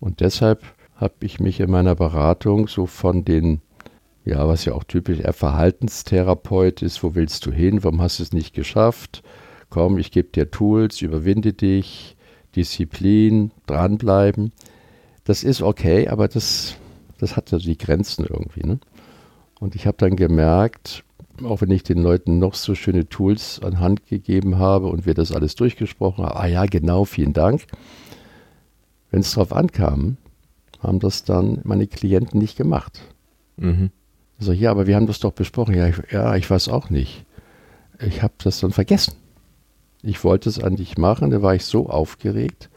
Und 0.00 0.20
deshalb 0.20 0.62
habe 0.96 1.14
ich 1.20 1.40
mich 1.40 1.60
in 1.60 1.70
meiner 1.70 1.94
Beratung 1.94 2.68
so 2.68 2.86
von 2.86 3.24
den, 3.24 3.60
ja, 4.24 4.46
was 4.46 4.64
ja 4.66 4.74
auch 4.74 4.84
typisch 4.84 5.20
er 5.20 5.32
Verhaltenstherapeut 5.32 6.82
ist, 6.82 7.02
wo 7.02 7.14
willst 7.14 7.46
du 7.46 7.52
hin, 7.52 7.82
warum 7.82 8.02
hast 8.02 8.18
du 8.18 8.24
es 8.24 8.32
nicht 8.32 8.54
geschafft? 8.54 9.22
Komm, 9.70 9.98
ich 9.98 10.10
gebe 10.10 10.28
dir 10.28 10.50
Tools, 10.50 11.00
überwinde 11.00 11.52
dich, 11.52 12.16
Disziplin, 12.56 13.52
dranbleiben. 13.66 14.52
Das 15.28 15.44
ist 15.44 15.60
okay, 15.60 16.08
aber 16.08 16.26
das, 16.26 16.76
das 17.18 17.36
hat 17.36 17.50
ja 17.50 17.58
die 17.58 17.76
Grenzen 17.76 18.24
irgendwie. 18.24 18.66
Ne? 18.66 18.78
Und 19.60 19.74
ich 19.74 19.86
habe 19.86 19.98
dann 19.98 20.16
gemerkt, 20.16 21.04
auch 21.44 21.60
wenn 21.60 21.70
ich 21.70 21.82
den 21.82 21.98
Leuten 21.98 22.38
noch 22.38 22.54
so 22.54 22.74
schöne 22.74 23.10
Tools 23.10 23.60
an 23.62 23.78
Hand 23.78 24.06
gegeben 24.06 24.58
habe 24.58 24.86
und 24.86 25.04
wir 25.04 25.12
das 25.12 25.30
alles 25.30 25.54
durchgesprochen 25.54 26.24
haben, 26.24 26.34
ah 26.34 26.46
ja, 26.46 26.64
genau, 26.64 27.04
vielen 27.04 27.34
Dank. 27.34 27.66
Wenn 29.10 29.20
es 29.20 29.32
darauf 29.32 29.52
ankam, 29.52 30.16
haben 30.80 30.98
das 30.98 31.24
dann 31.24 31.60
meine 31.62 31.88
Klienten 31.88 32.40
nicht 32.40 32.56
gemacht. 32.56 32.98
Mhm. 33.58 33.90
So, 34.38 34.52
ja, 34.52 34.70
aber 34.70 34.86
wir 34.86 34.96
haben 34.96 35.06
das 35.06 35.20
doch 35.20 35.32
besprochen. 35.32 35.74
Ja, 35.74 35.88
ich, 35.88 36.10
ja, 36.10 36.36
ich 36.36 36.48
weiß 36.48 36.70
auch 36.70 36.88
nicht. 36.88 37.26
Ich 38.00 38.22
habe 38.22 38.32
das 38.42 38.60
dann 38.60 38.70
vergessen. 38.70 39.12
Ich 40.00 40.24
wollte 40.24 40.48
es 40.48 40.58
an 40.58 40.76
dich 40.76 40.96
machen, 40.96 41.28
da 41.28 41.42
war 41.42 41.54
ich 41.54 41.66
so 41.66 41.90
aufgeregt 41.90 42.70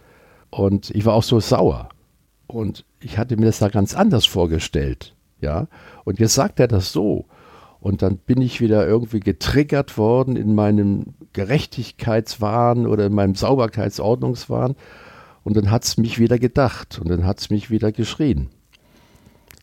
und 0.50 0.90
ich 0.90 1.06
war 1.06 1.14
auch 1.14 1.24
so 1.24 1.40
sauer. 1.40 1.88
Und 2.52 2.86
ich 3.00 3.18
hatte 3.18 3.38
mir 3.38 3.46
das 3.46 3.60
da 3.60 3.70
ganz 3.70 3.96
anders 3.96 4.26
vorgestellt. 4.26 5.16
Ja, 5.40 5.68
und 6.04 6.20
jetzt 6.20 6.36
sagt 6.36 6.60
er 6.60 6.68
das 6.68 6.92
so. 6.92 7.26
Und 7.80 8.04
dann 8.04 8.18
bin 8.18 8.42
ich 8.42 8.62
wieder 8.62 8.86
irgendwie 8.88 9.22
getriggert 9.22 9.98
worden 9.98 10.36
in 10.36 10.54
meinem 10.54 11.16
Gerechtigkeitswahn 11.34 12.86
oder 12.86 13.08
in 13.08 13.14
meinem 13.14 13.34
Sauberkeitsordnungswahn. 13.34 14.76
Und 15.44 15.58
dann 15.58 15.72
hat 15.72 15.84
es 15.86 15.98
mich 15.98 16.20
wieder 16.20 16.38
gedacht 16.38 17.00
und 17.00 17.10
dann 17.10 17.26
hat 17.26 17.40
es 17.40 17.50
mich 17.50 17.72
wieder 17.72 17.92
geschrien. 17.92 18.50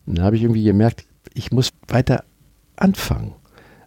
Und 0.05 0.17
dann 0.17 0.25
habe 0.25 0.35
ich 0.35 0.41
irgendwie 0.41 0.65
gemerkt, 0.65 1.05
ich 1.33 1.51
muss 1.51 1.69
weiter 1.87 2.25
anfangen. 2.75 3.35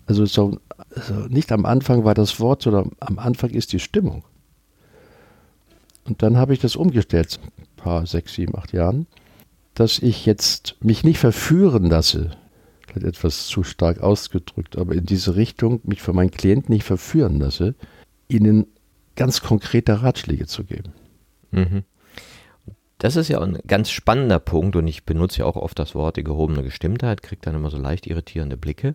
Also, 0.07 0.24
so, 0.24 0.59
also 0.94 1.14
nicht 1.29 1.53
am 1.53 1.66
Anfang 1.66 2.05
war 2.05 2.14
das 2.14 2.40
Wort, 2.40 2.62
sondern 2.62 2.92
am 3.00 3.18
Anfang 3.18 3.50
ist 3.50 3.72
die 3.72 3.81
Stimmung. 3.81 4.24
Und 6.05 6.22
dann 6.22 6.37
habe 6.37 6.55
ich 6.55 6.61
das 6.61 6.74
umgestellt, 6.74 7.38
paar, 7.83 8.07
sechs, 8.07 8.35
sieben, 8.35 8.57
acht 8.57 8.73
Jahren, 8.73 9.07
dass 9.75 9.99
ich 9.99 10.27
jetzt 10.27 10.77
mich 10.81 11.05
nicht 11.05 11.18
verführen 11.18 11.87
lasse, 11.87 12.31
vielleicht 12.87 13.07
etwas 13.07 13.47
zu 13.47 13.62
stark 13.62 14.01
ausgedrückt, 14.01 14.77
aber 14.77 14.95
in 14.95 15.07
diese 15.07 15.37
Richtung 15.37 15.81
mich 15.85 16.03
von 16.03 16.14
meinen 16.14 16.31
Klienten 16.31 16.75
nicht 16.75 16.85
verführen 16.85 17.38
lasse, 17.38 17.75
ihnen 18.29 18.66
ganz 19.16 19.42
konkrete 19.42 20.03
Ratschläge 20.03 20.47
zu 20.47 20.64
geben. 20.64 20.92
Mhm. 21.51 21.83
Das 22.99 23.16
ist 23.16 23.29
ja 23.29 23.40
ein 23.40 23.59
ganz 23.66 23.90
spannender 23.90 24.38
Punkt 24.38 24.77
und 24.77 24.87
ich 24.87 25.05
benutze 25.05 25.40
ja 25.40 25.45
auch 25.47 25.57
oft 25.57 25.77
das 25.79 25.97
Wort 25.97 26.16
die 26.16 26.23
gehobene 26.23 26.62
Gestimmtheit, 26.62 27.23
kriege 27.23 27.40
dann 27.42 27.57
immer 27.57 27.68
so 27.68 27.77
leicht 27.77 28.07
irritierende 28.07 28.57
Blicke. 28.57 28.95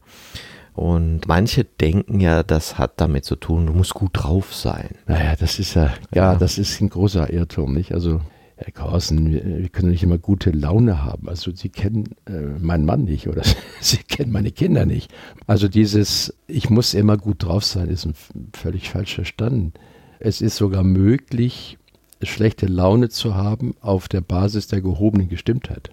Und 0.73 1.27
manche 1.27 1.65
denken 1.65 2.19
ja, 2.19 2.43
das 2.43 2.77
hat 2.77 3.01
damit 3.01 3.25
zu 3.25 3.35
tun, 3.35 3.65
du 3.65 3.73
musst 3.73 3.95
gut 3.95 4.11
drauf 4.13 4.53
sein. 4.55 4.91
Naja, 5.07 5.35
das 5.35 5.59
ist 5.59 5.73
ja, 5.73 5.93
ja, 6.13 6.33
ja. 6.33 6.35
das 6.35 6.57
ist 6.57 6.79
ein 6.79 6.89
großer 6.89 7.33
Irrtum, 7.33 7.73
nicht? 7.73 7.93
Also, 7.93 8.21
Herr 8.57 8.71
Korsen, 8.71 9.31
wir, 9.31 9.45
wir 9.45 9.69
können 9.69 9.91
nicht 9.91 10.03
immer 10.03 10.17
gute 10.17 10.49
Laune 10.49 11.03
haben. 11.03 11.29
Also, 11.29 11.51
Sie 11.51 11.69
kennen 11.69 12.15
äh, 12.25 12.59
meinen 12.59 12.85
Mann 12.85 13.03
nicht 13.03 13.27
oder 13.27 13.43
Sie 13.81 13.97
kennen 13.97 14.31
meine 14.31 14.51
Kinder 14.51 14.85
nicht. 14.85 15.13
Also, 15.45 15.67
dieses, 15.67 16.35
ich 16.47 16.69
muss 16.69 16.93
immer 16.93 17.17
gut 17.17 17.43
drauf 17.43 17.63
sein, 17.63 17.87
ist 17.87 18.05
ein 18.05 18.15
völlig 18.53 18.89
falsch 18.89 19.15
verstanden. 19.15 19.73
Es 20.19 20.41
ist 20.41 20.57
sogar 20.57 20.83
möglich, 20.83 21.77
schlechte 22.23 22.65
Laune 22.65 23.09
zu 23.09 23.35
haben 23.35 23.75
auf 23.79 24.07
der 24.07 24.21
Basis 24.21 24.67
der 24.67 24.81
gehobenen 24.81 25.29
Gestimmtheit. 25.29 25.91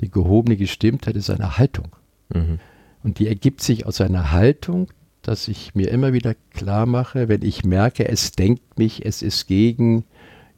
Die 0.00 0.10
gehobene 0.10 0.56
Gestimmtheit 0.56 1.16
ist 1.16 1.30
eine 1.30 1.58
Haltung. 1.58 1.88
Mhm. 2.32 2.60
Und 3.02 3.18
die 3.18 3.26
ergibt 3.26 3.62
sich 3.62 3.86
aus 3.86 4.00
einer 4.00 4.30
Haltung, 4.30 4.88
dass 5.22 5.48
ich 5.48 5.74
mir 5.74 5.90
immer 5.90 6.12
wieder 6.12 6.34
klar 6.50 6.86
mache, 6.86 7.28
wenn 7.28 7.42
ich 7.42 7.64
merke, 7.64 8.08
es 8.08 8.32
denkt 8.32 8.78
mich, 8.78 9.04
es 9.04 9.22
ist 9.22 9.46
gegen, 9.46 10.04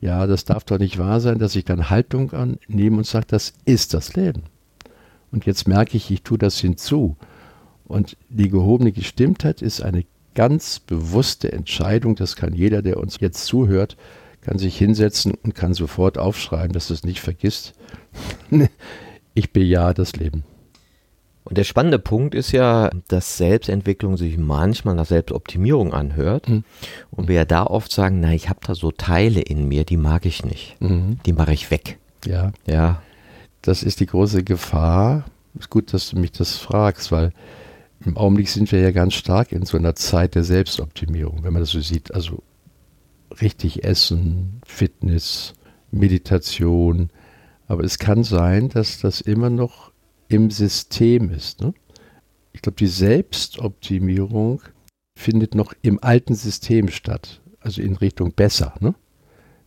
ja, 0.02 0.26
das 0.26 0.44
darf 0.44 0.64
doch 0.64 0.80
nicht 0.80 0.98
wahr 0.98 1.20
sein, 1.20 1.38
dass 1.38 1.54
ich 1.54 1.64
dann 1.64 1.88
Haltung 1.88 2.32
annehme 2.32 2.98
und 2.98 3.06
sage, 3.06 3.26
das 3.28 3.54
ist 3.64 3.94
das 3.94 4.14
Leben. 4.14 4.42
Und 5.30 5.46
jetzt 5.46 5.68
merke 5.68 5.96
ich, 5.96 6.10
ich 6.10 6.22
tue 6.22 6.38
das 6.38 6.58
hinzu. 6.58 7.16
Und 7.84 8.16
die 8.28 8.48
gehobene 8.48 8.90
Gestimmtheit 8.90 9.62
ist 9.62 9.80
eine 9.80 10.04
ganz 10.34 10.80
bewusste 10.80 11.52
Entscheidung, 11.52 12.16
das 12.16 12.34
kann 12.34 12.52
jeder, 12.52 12.82
der 12.82 12.96
uns 12.96 13.20
jetzt 13.20 13.46
zuhört, 13.46 13.96
kann 14.40 14.58
sich 14.58 14.76
hinsetzen 14.76 15.34
und 15.34 15.54
kann 15.54 15.72
sofort 15.72 16.18
aufschreiben, 16.18 16.72
dass 16.72 16.90
es 16.90 17.04
nicht 17.04 17.20
vergisst. 17.20 17.74
ich 19.34 19.52
bejahe 19.52 19.94
das 19.94 20.16
Leben. 20.16 20.42
Und 21.44 21.58
der 21.58 21.64
spannende 21.64 21.98
Punkt 21.98 22.34
ist 22.34 22.52
ja, 22.52 22.90
dass 23.08 23.36
Selbstentwicklung 23.36 24.16
sich 24.16 24.38
manchmal 24.38 24.94
nach 24.94 25.06
Selbstoptimierung 25.06 25.92
anhört. 25.92 26.48
Mhm. 26.48 26.64
Und 27.10 27.28
wir 27.28 27.34
ja 27.34 27.44
da 27.44 27.64
oft 27.64 27.90
sagen, 27.90 28.20
na, 28.20 28.32
ich 28.32 28.48
habe 28.48 28.60
da 28.64 28.74
so 28.74 28.92
Teile 28.92 29.40
in 29.40 29.66
mir, 29.66 29.84
die 29.84 29.96
mag 29.96 30.24
ich 30.24 30.44
nicht. 30.44 30.76
Mhm. 30.80 31.18
Die 31.26 31.32
mache 31.32 31.52
ich 31.52 31.70
weg. 31.70 31.98
Ja. 32.24 32.52
Ja. 32.66 33.02
Das 33.60 33.82
ist 33.82 34.00
die 34.00 34.06
große 34.06 34.44
Gefahr. 34.44 35.24
Ist 35.58 35.70
gut, 35.70 35.92
dass 35.92 36.10
du 36.10 36.18
mich 36.18 36.32
das 36.32 36.56
fragst, 36.56 37.10
weil 37.12 37.32
im 38.04 38.16
Augenblick 38.16 38.48
sind 38.48 38.70
wir 38.72 38.80
ja 38.80 38.90
ganz 38.90 39.14
stark 39.14 39.52
in 39.52 39.64
so 39.64 39.76
einer 39.76 39.94
Zeit 39.94 40.34
der 40.34 40.44
Selbstoptimierung, 40.44 41.44
wenn 41.44 41.52
man 41.52 41.62
das 41.62 41.70
so 41.70 41.80
sieht. 41.80 42.14
Also 42.14 42.42
richtig 43.40 43.84
essen, 43.84 44.60
Fitness, 44.64 45.54
Meditation. 45.90 47.10
Aber 47.68 47.84
es 47.84 47.98
kann 47.98 48.24
sein, 48.24 48.68
dass 48.68 49.00
das 49.00 49.20
immer 49.20 49.50
noch 49.50 49.91
im 50.32 50.50
System 50.50 51.30
ist. 51.30 51.60
Ne? 51.60 51.74
Ich 52.52 52.62
glaube, 52.62 52.76
die 52.76 52.86
Selbstoptimierung 52.86 54.62
findet 55.16 55.54
noch 55.54 55.74
im 55.82 56.02
alten 56.02 56.34
System 56.34 56.88
statt, 56.88 57.40
also 57.60 57.82
in 57.82 57.96
Richtung 57.96 58.32
besser. 58.32 58.74
Ne? 58.80 58.94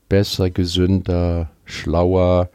Besser, 0.10 0.49
gesünder, 0.49 1.51
schlauer. 1.65 2.49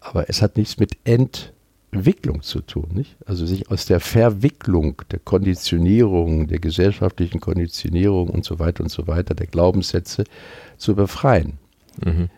Aber 0.00 0.28
es 0.28 0.42
hat 0.42 0.56
nichts 0.56 0.78
mit 0.78 0.96
Ent 1.04 1.52
Entwicklung 1.92 2.42
zu 2.42 2.60
tun, 2.60 2.88
nicht? 2.92 3.16
Also 3.24 3.46
sich 3.46 3.70
aus 3.70 3.86
der 3.86 4.00
Verwicklung 4.00 5.00
der 5.10 5.18
Konditionierung, 5.18 6.46
der 6.46 6.58
gesellschaftlichen 6.58 7.40
Konditionierung 7.40 8.28
und 8.28 8.44
so 8.44 8.58
weiter 8.58 8.82
und 8.82 8.90
so 8.90 9.06
weiter, 9.06 9.34
der 9.34 9.46
Glaubenssätze 9.46 10.24
zu 10.76 10.94
befreien. 10.94 11.54
Mhm. 12.04 12.28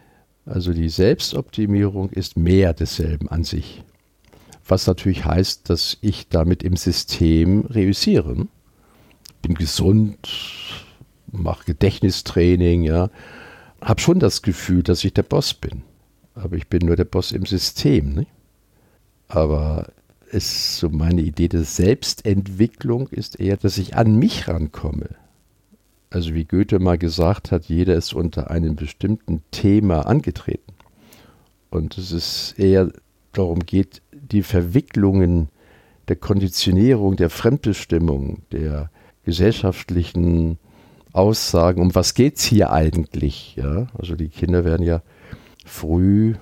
Also 0.45 0.73
die 0.73 0.89
Selbstoptimierung 0.89 2.11
ist 2.11 2.37
mehr 2.37 2.73
desselben 2.73 3.29
an 3.29 3.43
sich. 3.43 3.83
Was 4.69 4.87
natürlich 4.87 5.25
heißt, 5.25 5.71
dass 5.71 5.97
ich 6.03 6.29
damit 6.29 6.63
im 6.63 6.77
System 6.77 7.63
reüssiere. 7.63 8.47
Bin 9.43 9.55
gesund, 9.55 10.29
mache 11.33 11.65
Gedächtnistraining, 11.65 12.83
ja, 12.83 13.11
habe 13.81 14.01
schon 14.01 14.19
das 14.19 14.43
Gefühl, 14.43 14.83
dass 14.83 15.05
ich 15.05 15.15
der 15.15 15.23
Boss 15.23 15.55
bin. 15.55 15.83
Aber 16.35 16.57
ich 16.57 16.69
bin 16.69 16.87
nur 16.87 16.97
der 16.97 17.05
Boss 17.05 17.33
im 17.33 17.47
System. 17.47 18.15
Nicht? 18.15 18.31
Aber 19.29 19.93
ist 20.31 20.79
so 20.79 20.91
meine 20.91 21.23
Idee 21.23 21.49
der 21.49 21.65
Selbstentwicklung 21.65 23.09
ist 23.09 23.41
eher, 23.41 23.57
dass 23.57 23.79
ich 23.79 23.97
an 23.97 24.17
mich 24.17 24.49
rankomme. 24.49 25.17
Also 26.11 26.35
wie 26.35 26.45
Goethe 26.45 26.79
mal 26.79 26.99
gesagt 26.99 27.51
hat, 27.51 27.67
jeder 27.67 27.95
ist 27.95 28.15
unter 28.15 28.51
einem 28.51 28.77
bestimmten 28.77 29.43
Thema 29.51 30.07
angetreten. 30.07 30.73
Und 31.71 31.99
es 31.99 32.13
ist 32.13 32.59
eher 32.59 32.91
darum 33.39 33.61
geht, 33.61 34.03
die 34.13 34.43
Verwicklungen 34.43 35.49
der 36.09 36.17
Konditionierung, 36.17 37.17
der 37.17 37.31
Fremdbestimmung, 37.31 38.43
der 38.53 38.91
gesellschaftlichen 39.25 40.59
Aussagen, 41.13 41.83
um 41.83 41.95
was 41.95 42.15
geht 42.15 42.37
es 42.37 42.45
hier 42.45 42.73
eigentlich? 42.73 43.57
Ja? 43.57 43.89
Also 43.99 44.17
die 44.17 44.29
Kinder 44.29 44.65
werden 44.65 44.85
ja 44.85 45.03
früh, 45.65 46.35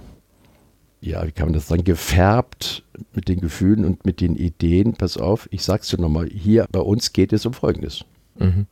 ja, 1.01 1.27
wie 1.27 1.33
kann 1.33 1.49
man 1.49 1.55
das 1.55 1.69
sagen, 1.69 1.85
gefärbt 1.85 2.85
mit 3.15 3.29
den 3.29 3.41
Gefühlen 3.41 3.85
und 3.85 4.05
mit 4.05 4.21
den 4.21 4.37
Ideen. 4.37 4.95
Pass 4.95 5.17
auf, 5.17 5.49
ich 5.51 5.63
sag's 5.63 5.89
dir 5.89 6.01
nochmal, 6.01 6.29
hier 6.29 6.67
bei 6.71 6.81
uns 6.81 7.13
geht 7.13 7.33
es 7.33 7.47
um 7.47 7.53
Folgendes. 7.53 8.05
Mhm. 8.39 8.67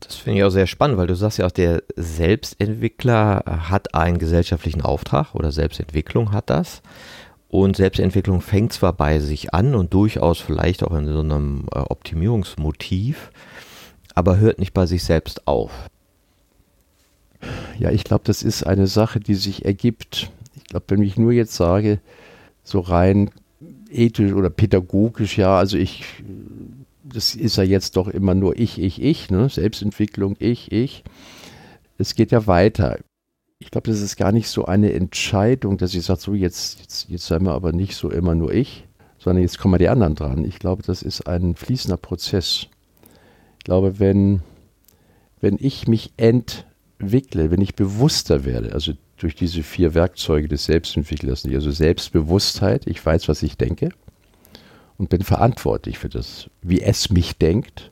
Das 0.00 0.16
finde 0.16 0.38
ich 0.38 0.44
auch 0.44 0.50
sehr 0.50 0.66
spannend, 0.66 0.96
weil 0.96 1.06
du 1.06 1.14
sagst 1.14 1.38
ja 1.38 1.46
auch, 1.46 1.50
der 1.50 1.82
Selbstentwickler 1.94 3.44
hat 3.68 3.94
einen 3.94 4.18
gesellschaftlichen 4.18 4.80
Auftrag 4.80 5.34
oder 5.34 5.52
Selbstentwicklung 5.52 6.32
hat 6.32 6.50
das. 6.50 6.82
Und 7.48 7.76
Selbstentwicklung 7.76 8.40
fängt 8.40 8.72
zwar 8.72 8.92
bei 8.92 9.18
sich 9.18 9.52
an 9.52 9.74
und 9.74 9.92
durchaus 9.92 10.38
vielleicht 10.40 10.82
auch 10.82 10.96
in 10.96 11.06
so 11.06 11.20
einem 11.20 11.66
äh, 11.74 11.80
Optimierungsmotiv, 11.80 13.32
aber 14.14 14.38
hört 14.38 14.58
nicht 14.58 14.72
bei 14.72 14.86
sich 14.86 15.02
selbst 15.02 15.46
auf. 15.48 15.70
Ja, 17.78 17.90
ich 17.90 18.04
glaube, 18.04 18.22
das 18.24 18.42
ist 18.42 18.64
eine 18.64 18.86
Sache, 18.86 19.18
die 19.18 19.34
sich 19.34 19.64
ergibt. 19.64 20.30
Ich 20.54 20.64
glaube, 20.64 20.86
wenn 20.88 21.02
ich 21.02 21.16
nur 21.16 21.32
jetzt 21.32 21.54
sage, 21.54 21.98
so 22.62 22.80
rein 22.80 23.30
ethisch 23.90 24.32
oder 24.32 24.50
pädagogisch, 24.50 25.36
ja, 25.36 25.58
also 25.58 25.76
ich 25.76 26.04
das 27.12 27.34
ist 27.34 27.56
ja 27.56 27.62
jetzt 27.62 27.96
doch 27.96 28.08
immer 28.08 28.34
nur 28.34 28.58
ich, 28.58 28.80
ich, 28.80 29.02
ich, 29.02 29.30
ne? 29.30 29.48
Selbstentwicklung, 29.48 30.36
ich, 30.38 30.72
ich. 30.72 31.04
Es 31.98 32.14
geht 32.14 32.32
ja 32.32 32.46
weiter. 32.46 32.98
Ich 33.58 33.70
glaube, 33.70 33.90
das 33.90 34.00
ist 34.00 34.16
gar 34.16 34.32
nicht 34.32 34.48
so 34.48 34.64
eine 34.64 34.92
Entscheidung, 34.92 35.76
dass 35.76 35.94
ich 35.94 36.04
sage, 36.04 36.20
so 36.20 36.34
jetzt, 36.34 36.80
jetzt, 36.80 37.08
jetzt 37.10 37.26
sei 37.26 37.38
wir 37.40 37.52
aber 37.52 37.72
nicht 37.72 37.94
so 37.94 38.10
immer 38.10 38.34
nur 38.34 38.52
ich, 38.52 38.86
sondern 39.18 39.42
jetzt 39.42 39.58
kommen 39.58 39.72
mal 39.72 39.78
die 39.78 39.88
anderen 39.88 40.14
dran. 40.14 40.44
Ich 40.44 40.58
glaube, 40.58 40.82
das 40.82 41.02
ist 41.02 41.26
ein 41.26 41.54
fließender 41.54 41.98
Prozess. 41.98 42.68
Ich 43.58 43.64
glaube, 43.64 43.98
wenn, 43.98 44.40
wenn 45.40 45.56
ich 45.60 45.86
mich 45.86 46.12
entwickle, 46.16 47.50
wenn 47.50 47.60
ich 47.60 47.74
bewusster 47.74 48.46
werde, 48.46 48.72
also 48.72 48.92
durch 49.18 49.34
diese 49.34 49.62
vier 49.62 49.92
Werkzeuge 49.92 50.48
des 50.48 50.64
Selbstentwicklers, 50.64 51.44
also 51.44 51.70
Selbstbewusstheit, 51.70 52.86
ich 52.86 53.04
weiß, 53.04 53.28
was 53.28 53.42
ich 53.42 53.58
denke, 53.58 53.90
und 55.00 55.08
bin 55.08 55.22
verantwortlich 55.22 55.98
für 55.98 56.10
das, 56.10 56.50
wie 56.60 56.82
es 56.82 57.08
mich 57.08 57.38
denkt. 57.38 57.90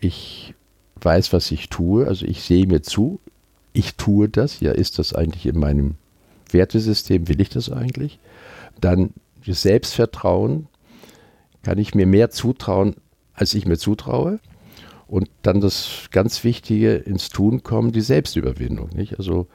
Ich 0.00 0.54
weiß, 1.00 1.32
was 1.32 1.52
ich 1.52 1.68
tue, 1.68 2.08
also 2.08 2.26
ich 2.26 2.42
sehe 2.42 2.66
mir 2.66 2.82
zu, 2.82 3.20
ich 3.72 3.94
tue 3.94 4.28
das, 4.28 4.58
ja, 4.58 4.72
ist 4.72 4.98
das 4.98 5.14
eigentlich 5.14 5.46
in 5.46 5.56
meinem 5.56 5.94
Wertesystem, 6.50 7.28
will 7.28 7.40
ich 7.40 7.48
das 7.48 7.70
eigentlich? 7.70 8.18
Dann 8.80 9.10
das 9.46 9.62
Selbstvertrauen, 9.62 10.66
kann 11.62 11.78
ich 11.78 11.94
mir 11.94 12.06
mehr 12.06 12.30
zutrauen, 12.30 12.96
als 13.32 13.54
ich 13.54 13.64
mir 13.64 13.78
zutraue? 13.78 14.40
Und 15.06 15.30
dann 15.42 15.60
das 15.60 16.08
ganz 16.10 16.42
Wichtige 16.42 16.96
ins 16.96 17.28
Tun 17.28 17.62
kommen, 17.62 17.92
die 17.92 18.00
Selbstüberwindung. 18.00 18.88
Nicht? 18.96 19.16
Also 19.16 19.46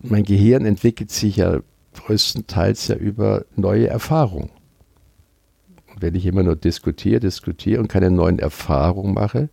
mein 0.00 0.24
Gehirn 0.24 0.64
entwickelt 0.66 1.12
sich 1.12 1.36
ja 1.36 1.60
größtenteils 1.94 2.88
ja 2.88 2.96
über 2.96 3.44
neue 3.54 3.86
Erfahrungen 3.86 4.50
wenn 6.00 6.14
ich 6.14 6.26
immer 6.26 6.42
nur 6.42 6.56
diskutiere, 6.56 7.20
diskutiere 7.20 7.80
und 7.80 7.88
keine 7.88 8.10
neuen 8.10 8.38
Erfahrungen 8.38 9.14
mache, 9.14 9.48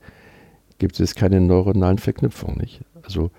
gibt 0.77 0.99
es 0.99 1.15
keine 1.15 1.41
neuronalen 1.41 1.97
Verknüpfungen. 1.97 2.57
Nicht? 2.57 2.81
Also 3.03 3.31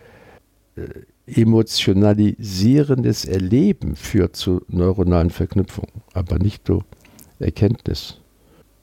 äh, 0.77 0.89
emotionalisierendes 1.27 3.25
Erleben 3.25 3.97
führt 3.97 4.37
zu 4.37 4.63
neuronalen 4.69 5.31
Verknüpfungen, 5.31 6.03
aber 6.15 6.39
nicht 6.39 6.67
zu 6.67 6.85
Erkenntnis. 7.39 8.21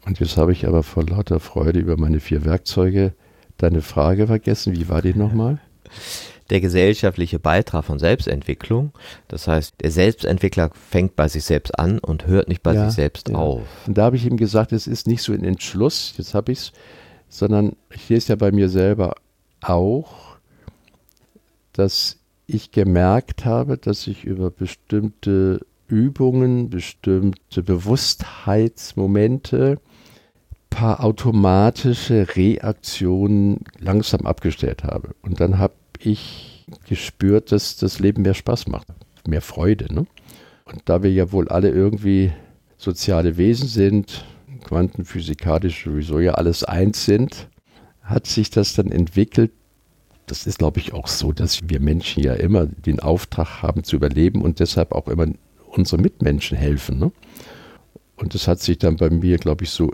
Und 0.05 0.19
jetzt 0.19 0.38
habe 0.38 0.51
ich 0.51 0.67
aber 0.67 0.83
vor 0.83 1.03
lauter 1.05 1.39
Freude 1.39 1.79
über 1.79 1.97
meine 1.97 2.19
vier 2.19 2.43
Werkzeuge 2.43 3.13
deine 3.57 3.81
Frage 3.81 4.27
vergessen. 4.27 4.75
Wie 4.75 4.89
war 4.89 5.01
die 5.01 5.13
nochmal? 5.13 5.59
der 6.54 6.62
gesellschaftliche 6.62 7.39
Beitrag 7.39 7.84
von 7.84 7.98
Selbstentwicklung. 7.98 8.92
Das 9.28 9.48
heißt, 9.48 9.74
der 9.82 9.89
Selbstentwickler 9.89 10.70
fängt 10.89 11.16
bei 11.16 11.28
sich 11.28 11.46
selbst 11.46 11.80
an 11.80 11.98
und 11.98 12.28
hört 12.28 12.48
nicht 12.48 12.62
bei 12.62 12.76
ja, 12.76 12.86
sich 12.86 12.94
selbst 12.94 13.30
ja. 13.30 13.36
auf. 13.36 13.63
Und 13.88 13.98
da 13.98 14.04
habe 14.04 14.18
ich 14.18 14.28
ihm 14.28 14.38
gesagt, 14.38 14.72
es 14.72 14.86
ist 14.86 15.08
nicht 15.08 15.24
so 15.24 15.34
ein 15.34 15.44
Entschluss, 15.44 16.13
jetzt 16.16 16.36
habe 16.36 16.52
ich 16.52 16.60
es, 16.60 16.72
sondern 17.28 17.76
ich 17.89 18.12
es 18.12 18.28
ja 18.28 18.36
bei 18.36 18.52
mir 18.52 18.70
selber 18.70 19.16
auch, 19.62 20.38
dass 21.74 22.20
ich 22.46 22.70
gemerkt 22.70 23.46
habe, 23.46 23.80
dass 23.80 24.06
ich 24.06 24.24
über 24.24 24.52
bestimmte 24.52 25.66
Übungen, 25.88 26.70
bestimmte 26.70 27.63
Bewusstheitsmomente, 27.63 29.80
paar 30.70 31.04
automatische 31.04 32.28
Reaktionen 32.36 33.62
langsam 33.80 34.28
abgestellt 34.28 34.84
habe. 34.84 35.16
Und 35.24 35.39
dann 35.39 35.58
habe 35.58 35.74
ich 36.06 36.66
gespürt, 36.88 37.52
dass 37.52 37.78
das 37.78 38.00
Leben 38.00 38.24
mehr 38.24 38.34
Spaß 38.34 38.68
macht, 38.68 38.88
mehr 39.28 39.42
Freude. 39.42 39.94
Ne? 39.94 40.06
Und 40.66 40.82
da 40.86 41.04
wir 41.04 41.12
ja 41.12 41.32
wohl 41.32 41.50
alle 41.50 41.70
irgendwie 41.70 42.32
soziale 42.78 43.38
Wesen 43.38 43.68
sind, 43.68 44.26
quantenphysikalisch 44.63 45.84
sowieso 45.84 46.20
ja 46.20 46.34
alles 46.34 46.63
eins 46.63 47.06
sind, 47.06 47.50
hat 48.02 48.28
sich 48.28 48.50
das 48.50 48.74
dann 48.74 48.92
entwickelt. 48.92 49.52
Das 50.26 50.48
ist, 50.48 50.60
glaube 50.60 50.80
ich, 50.80 50.94
auch 50.94 51.08
so, 51.08 51.34
dass 51.34 51.68
wir 51.68 51.80
Menschen 51.80 52.24
ja 52.24 52.34
immer 52.34 52.66
den 52.66 53.00
Auftrag 53.00 53.62
haben 53.62 53.84
zu 53.84 53.98
überleben 53.98 54.42
und 54.42 54.60
deshalb 54.60 54.94
auch 54.94 55.08
immer 55.08 55.28
unsere 55.68 56.02
Mitmenschen 56.02 56.58
helfen. 56.58 56.98
Ne? 57.00 57.12
Und 58.16 58.34
das 58.34 58.48
hat 58.48 58.62
sich 58.62 58.78
dann 58.78 58.96
bei 58.96 59.10
mir, 59.10 59.38
glaube 59.38 59.66
ich, 59.66 59.72
so 59.72 59.92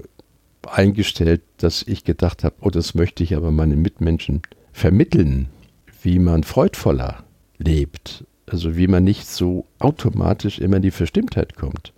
eingestellt, 0.68 1.42
dass 1.58 1.84
ich 1.84 2.04
gedacht 2.04 2.44
habe, 2.44 2.56
oh, 2.62 2.70
das 2.70 2.94
möchte 2.94 3.24
ich 3.24 3.36
aber 3.36 3.52
meinen 3.52 3.82
Mitmenschen 3.82 4.42
vermitteln 4.72 5.50
wie 6.02 6.20
man 6.20 6.44
freudvoller 6.44 7.24
lebt. 7.58 8.26
Also 8.46 8.76
wie 8.76 8.88
man 8.88 9.04
nicht 9.04 9.28
so 9.28 9.66
automatisch 9.78 10.60
immer 10.60 10.78
in 10.78 10.82
die 10.82 10.92
Verstimmtheit 10.92 11.56
kommt. 11.56 11.94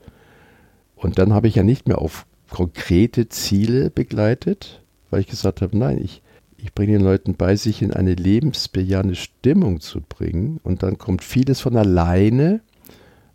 Und 0.95 1.17
dann 1.17 1.33
habe 1.33 1.47
ich 1.47 1.55
ja 1.55 1.63
nicht 1.63 1.87
mehr 1.87 1.99
auf 1.99 2.25
konkrete 2.49 3.29
Ziele 3.29 3.89
begleitet, 3.89 4.83
weil 5.09 5.21
ich 5.21 5.27
gesagt 5.27 5.61
habe, 5.61 5.77
nein, 5.77 5.99
ich, 6.03 6.21
ich 6.57 6.73
bringe 6.73 6.93
den 6.93 7.03
Leuten 7.03 7.35
bei, 7.35 7.55
sich 7.55 7.81
in 7.81 7.93
eine 7.93 8.13
lebensbejahende 8.13 9.15
Stimmung 9.15 9.79
zu 9.79 10.01
bringen. 10.01 10.59
Und 10.63 10.83
dann 10.83 10.97
kommt 10.97 11.23
vieles 11.23 11.61
von 11.61 11.77
alleine, 11.77 12.61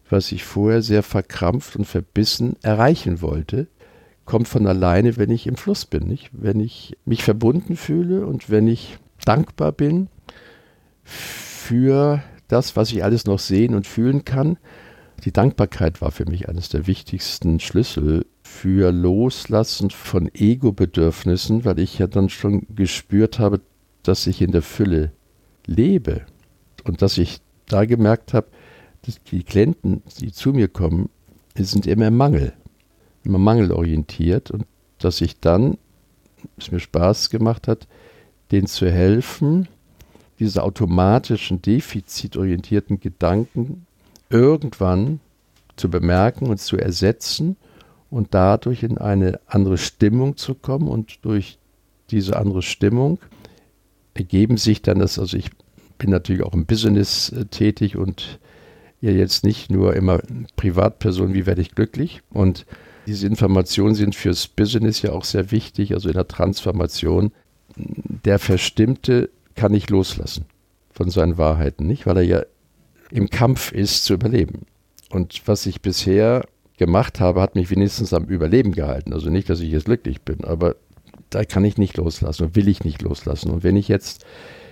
was 0.08 0.30
ich 0.30 0.44
vorher 0.44 0.82
sehr 0.82 1.02
verkrampft 1.02 1.76
und 1.76 1.86
verbissen 1.86 2.56
erreichen 2.62 3.20
wollte, 3.22 3.66
kommt 4.24 4.48
von 4.48 4.66
alleine, 4.66 5.16
wenn 5.16 5.30
ich 5.30 5.46
im 5.46 5.56
Fluss 5.56 5.86
bin, 5.86 6.06
nicht? 6.06 6.30
Wenn 6.32 6.60
ich 6.60 6.96
mich 7.04 7.22
verbunden 7.22 7.76
fühle 7.76 8.26
und 8.26 8.50
wenn 8.50 8.68
ich 8.68 8.98
dankbar 9.24 9.72
bin 9.72 10.08
für 11.06 12.22
das, 12.48 12.76
was 12.76 12.92
ich 12.92 13.02
alles 13.02 13.24
noch 13.24 13.38
sehen 13.38 13.74
und 13.74 13.86
fühlen 13.86 14.24
kann. 14.24 14.58
Die 15.24 15.32
Dankbarkeit 15.32 16.00
war 16.00 16.10
für 16.10 16.26
mich 16.26 16.48
eines 16.48 16.68
der 16.68 16.86
wichtigsten 16.86 17.58
Schlüssel 17.60 18.26
für 18.42 18.92
Loslassen 18.92 19.90
von 19.90 20.30
Ego-Bedürfnissen, 20.34 21.64
weil 21.64 21.78
ich 21.78 21.98
ja 21.98 22.06
dann 22.06 22.28
schon 22.28 22.66
gespürt 22.74 23.38
habe, 23.38 23.60
dass 24.02 24.26
ich 24.26 24.42
in 24.42 24.52
der 24.52 24.62
Fülle 24.62 25.12
lebe 25.66 26.26
und 26.84 27.02
dass 27.02 27.18
ich 27.18 27.40
da 27.66 27.84
gemerkt 27.84 28.34
habe, 28.34 28.48
dass 29.02 29.22
die 29.22 29.42
Klienten, 29.42 30.02
die 30.20 30.32
zu 30.32 30.52
mir 30.52 30.68
kommen, 30.68 31.08
sind 31.56 31.86
immer 31.86 32.08
im 32.08 32.16
Mangel, 32.16 32.52
immer 33.24 33.38
mangelorientiert 33.38 34.50
und 34.50 34.66
dass 34.98 35.20
ich 35.20 35.40
dann, 35.40 35.78
es 36.58 36.70
mir 36.70 36.80
Spaß 36.80 37.30
gemacht 37.30 37.66
hat, 37.66 37.88
denen 38.52 38.66
zu 38.66 38.90
helfen, 38.90 39.68
diese 40.38 40.62
automatischen, 40.62 41.62
defizitorientierten 41.62 43.00
Gedanken 43.00 43.86
irgendwann 44.28 45.20
zu 45.76 45.90
bemerken 45.90 46.46
und 46.46 46.58
zu 46.58 46.76
ersetzen 46.76 47.56
und 48.10 48.34
dadurch 48.34 48.82
in 48.82 48.98
eine 48.98 49.40
andere 49.46 49.78
Stimmung 49.78 50.36
zu 50.36 50.54
kommen 50.54 50.88
und 50.88 51.24
durch 51.24 51.58
diese 52.10 52.36
andere 52.36 52.62
Stimmung 52.62 53.18
ergeben 54.14 54.56
sich 54.56 54.82
dann 54.82 54.98
das, 54.98 55.18
also 55.18 55.36
ich 55.36 55.50
bin 55.98 56.10
natürlich 56.10 56.42
auch 56.42 56.54
im 56.54 56.66
Business 56.66 57.30
äh, 57.30 57.46
tätig 57.46 57.96
und 57.96 58.38
ja 59.00 59.10
jetzt 59.10 59.44
nicht 59.44 59.70
nur 59.70 59.94
immer 59.94 60.20
Privatperson, 60.56 61.34
wie 61.34 61.46
werde 61.46 61.60
ich 61.60 61.74
glücklich 61.74 62.22
und 62.30 62.66
diese 63.06 63.26
Informationen 63.26 63.94
sind 63.94 64.14
fürs 64.14 64.48
Business 64.48 65.02
ja 65.02 65.12
auch 65.12 65.24
sehr 65.24 65.52
wichtig, 65.52 65.94
also 65.94 66.08
in 66.08 66.14
der 66.14 66.26
Transformation. 66.26 67.30
Der 67.76 68.40
Verstimmte 68.40 69.30
kann 69.56 69.74
ich 69.74 69.90
loslassen, 69.90 70.44
von 70.90 71.10
seinen 71.10 71.38
Wahrheiten, 71.38 71.86
nicht? 71.86 72.06
Weil 72.06 72.18
er 72.18 72.22
ja 72.22 72.42
im 73.10 73.30
Kampf 73.30 73.72
ist 73.72 74.04
zu 74.04 74.14
überleben. 74.14 74.66
Und 75.10 75.42
was 75.46 75.66
ich 75.66 75.80
bisher 75.80 76.44
gemacht 76.76 77.20
habe, 77.20 77.40
hat 77.40 77.54
mich 77.54 77.70
wenigstens 77.70 78.12
am 78.12 78.24
Überleben 78.24 78.72
gehalten. 78.72 79.12
Also 79.12 79.30
nicht, 79.30 79.48
dass 79.48 79.60
ich 79.60 79.70
jetzt 79.70 79.86
glücklich 79.86 80.22
bin, 80.22 80.44
aber 80.44 80.76
da 81.30 81.44
kann 81.44 81.64
ich 81.64 81.78
nicht 81.78 81.96
loslassen 81.96 82.44
und 82.44 82.56
will 82.56 82.68
ich 82.68 82.84
nicht 82.84 83.02
loslassen. 83.02 83.50
Und 83.50 83.64
wenn 83.64 83.76
ich 83.76 83.88
jetzt 83.88 84.24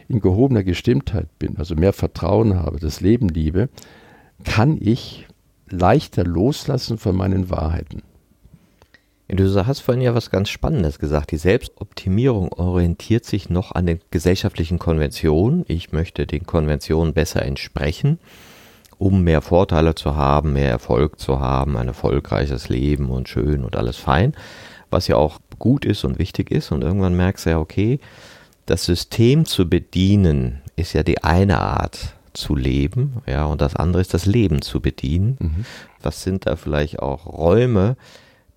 in 0.09 0.21
gehobener 0.21 0.63
Gestimmtheit 0.63 1.29
bin, 1.39 1.57
also 1.57 1.75
mehr 1.75 1.93
Vertrauen 1.93 2.57
habe, 2.57 2.79
das 2.79 3.01
Leben 3.01 3.29
liebe, 3.29 3.69
kann 4.45 4.77
ich 4.81 5.27
leichter 5.69 6.25
loslassen 6.25 6.99
von 6.99 7.17
meinen 7.17 7.51
Wahrheiten. 7.51 8.03
Du 9.37 9.67
hast 9.67 9.81
vorhin 9.81 10.01
ja 10.01 10.15
was 10.15 10.31
ganz 10.31 10.49
Spannendes 10.49 11.01
gesagt. 11.01 11.33
Die 11.33 11.39
Selbstoptimierung 11.39 12.53
orientiert 12.53 13.25
sich 13.25 13.51
noch 13.51 13.73
an 13.73 13.87
den 13.87 14.01
gesellschaftlichen 14.13 14.79
Konventionen. 14.79 15.65
Ich 15.67 15.91
möchte 15.91 16.25
den 16.25 16.47
Konventionen 16.47 17.15
besser 17.15 17.43
entsprechen, 17.43 18.21
um 18.97 19.25
mehr 19.25 19.43
Vorteile 19.43 19.97
zu 19.97 20.15
haben, 20.15 20.53
mehr 20.53 20.71
Erfolg 20.71 21.19
zu 21.19 21.41
haben, 21.41 21.77
ein 21.77 21.89
erfolgreiches 21.89 22.69
Leben 22.69 23.11
und 23.11 23.29
schön 23.29 23.65
und 23.65 23.75
alles 23.75 23.97
fein, 23.97 24.35
was 24.91 25.09
ja 25.09 25.17
auch 25.17 25.41
gut 25.59 25.85
ist 25.85 26.05
und 26.05 26.21
wichtig 26.21 26.53
ist. 26.53 26.71
Und 26.71 26.83
irgendwann 26.83 27.17
merkst 27.17 27.47
du 27.47 27.51
ja, 27.51 27.59
okay, 27.59 27.99
das 28.67 28.85
System 28.85 29.47
zu 29.47 29.69
bedienen 29.69 30.63
ist 30.77 30.93
ja 30.93 31.03
die 31.03 31.25
eine 31.25 31.61
Art 31.61 32.15
zu 32.35 32.55
leben, 32.55 33.23
ja, 33.27 33.47
und 33.47 33.61
das 33.61 33.75
andere 33.75 34.01
ist 34.01 34.15
das 34.15 34.27
Leben 34.27 34.63
zu 34.63 34.81
bedienen. 34.81 35.39
Mhm. 35.41 35.65
Was 36.03 36.23
sind 36.23 36.47
da 36.47 36.55
vielleicht 36.55 37.01
auch 37.01 37.27
Räume, 37.27 37.97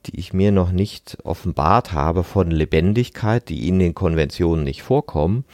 die 0.08 0.20
ich 0.20 0.34
mir 0.34 0.52
noch 0.52 0.72
nicht 0.72 1.17
offenbart 1.24 1.93
habe 1.93 2.24
von 2.24 2.50
Lebendigkeit, 2.52 3.48
die 3.50 3.67
in 3.67 3.80
den 3.80 3.93
Konventionen 3.93 4.63
nicht 4.63 4.84
vorkommen. 4.84 5.46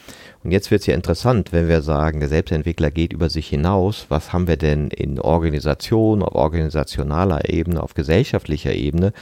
Und 0.42 0.50
jetzt 0.50 0.70
wird 0.70 0.80
es 0.80 0.86
ja 0.86 0.94
interessant, 0.94 1.52
wenn 1.52 1.68
wir 1.68 1.82
sagen, 1.82 2.20
der 2.20 2.28
Selbstentwickler 2.28 2.90
geht 2.90 3.12
über 3.12 3.30
sich 3.30 3.48
hinaus. 3.48 4.06
Was 4.08 4.32
haben 4.32 4.46
wir 4.46 4.56
denn 4.56 4.88
in 4.88 5.20
Organisation, 5.20 6.22
auf 6.22 6.34
organisationaler 6.34 7.48
Ebene, 7.48 7.82
auf 7.82 7.94
gesellschaftlicher 7.94 8.72
Ebene 8.72 9.12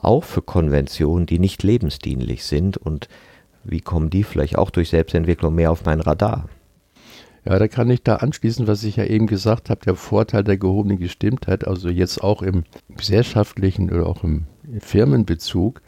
auch 0.00 0.24
für 0.24 0.42
Konventionen, 0.42 1.26
die 1.26 1.38
nicht 1.38 1.62
lebensdienlich 1.62 2.44
sind 2.44 2.76
und 2.76 3.08
wie 3.64 3.80
kommen 3.80 4.10
die 4.10 4.22
vielleicht 4.22 4.58
auch 4.58 4.70
durch 4.70 4.90
Selbstentwicklung 4.90 5.54
mehr 5.54 5.72
auf 5.72 5.84
mein 5.84 6.00
Radar? 6.00 6.48
Ja, 7.44 7.58
da 7.60 7.68
kann 7.68 7.90
ich 7.90 8.02
da 8.02 8.16
anschließen, 8.16 8.66
was 8.66 8.82
ich 8.82 8.96
ja 8.96 9.04
eben 9.04 9.28
gesagt 9.28 9.70
habe, 9.70 9.80
der 9.84 9.94
Vorteil 9.94 10.42
der 10.42 10.58
gehobenen 10.58 10.98
Gestimmtheit, 10.98 11.66
also 11.66 11.88
jetzt 11.88 12.22
auch 12.22 12.42
im 12.42 12.64
gesellschaftlichen 12.96 13.90
oder 13.90 14.06
auch 14.06 14.24
im 14.24 14.46
Firmenbezug, 14.80 15.82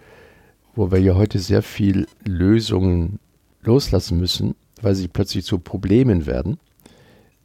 wo 0.75 0.91
wir 0.91 1.01
ja 1.01 1.15
heute 1.15 1.39
sehr 1.39 1.63
viel 1.63 2.07
Lösungen 2.25 3.19
loslassen 3.63 4.19
müssen, 4.19 4.55
weil 4.81 4.95
sie 4.95 5.09
plötzlich 5.09 5.45
zu 5.45 5.59
Problemen 5.59 6.27
werden. 6.27 6.59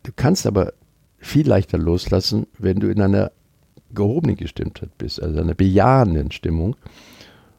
Du 0.04 0.12
kannst 0.15 0.46
aber 0.46 0.74
viel 1.17 1.48
leichter 1.48 1.78
loslassen, 1.78 2.48
wenn 2.58 2.80
du 2.80 2.89
in 2.89 3.02
einer 3.02 3.32
gehobenen 3.93 4.36
Gestimmtheit 4.36 4.98
bist, 4.98 5.22
also 5.22 5.39
einer 5.39 5.54
bejahenden 5.54 6.32
Stimmung. 6.32 6.76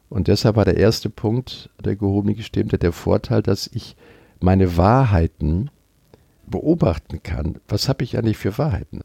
Und 0.09 0.27
deshalb 0.27 0.55
war 0.55 0.65
der 0.65 0.77
erste 0.77 1.09
Punkt 1.09 1.69
der 1.83 1.95
gehobenen 1.95 2.35
Gestimmtheit 2.35 2.83
der 2.83 2.91
Vorteil, 2.91 3.41
dass 3.41 3.67
ich 3.67 3.95
meine 4.39 4.77
Wahrheiten 4.77 5.69
beobachten 6.47 7.23
kann. 7.23 7.59
Was 7.67 7.89
habe 7.89 8.03
ich 8.03 8.17
eigentlich 8.17 8.37
für 8.37 8.57
Wahrheiten? 8.57 9.01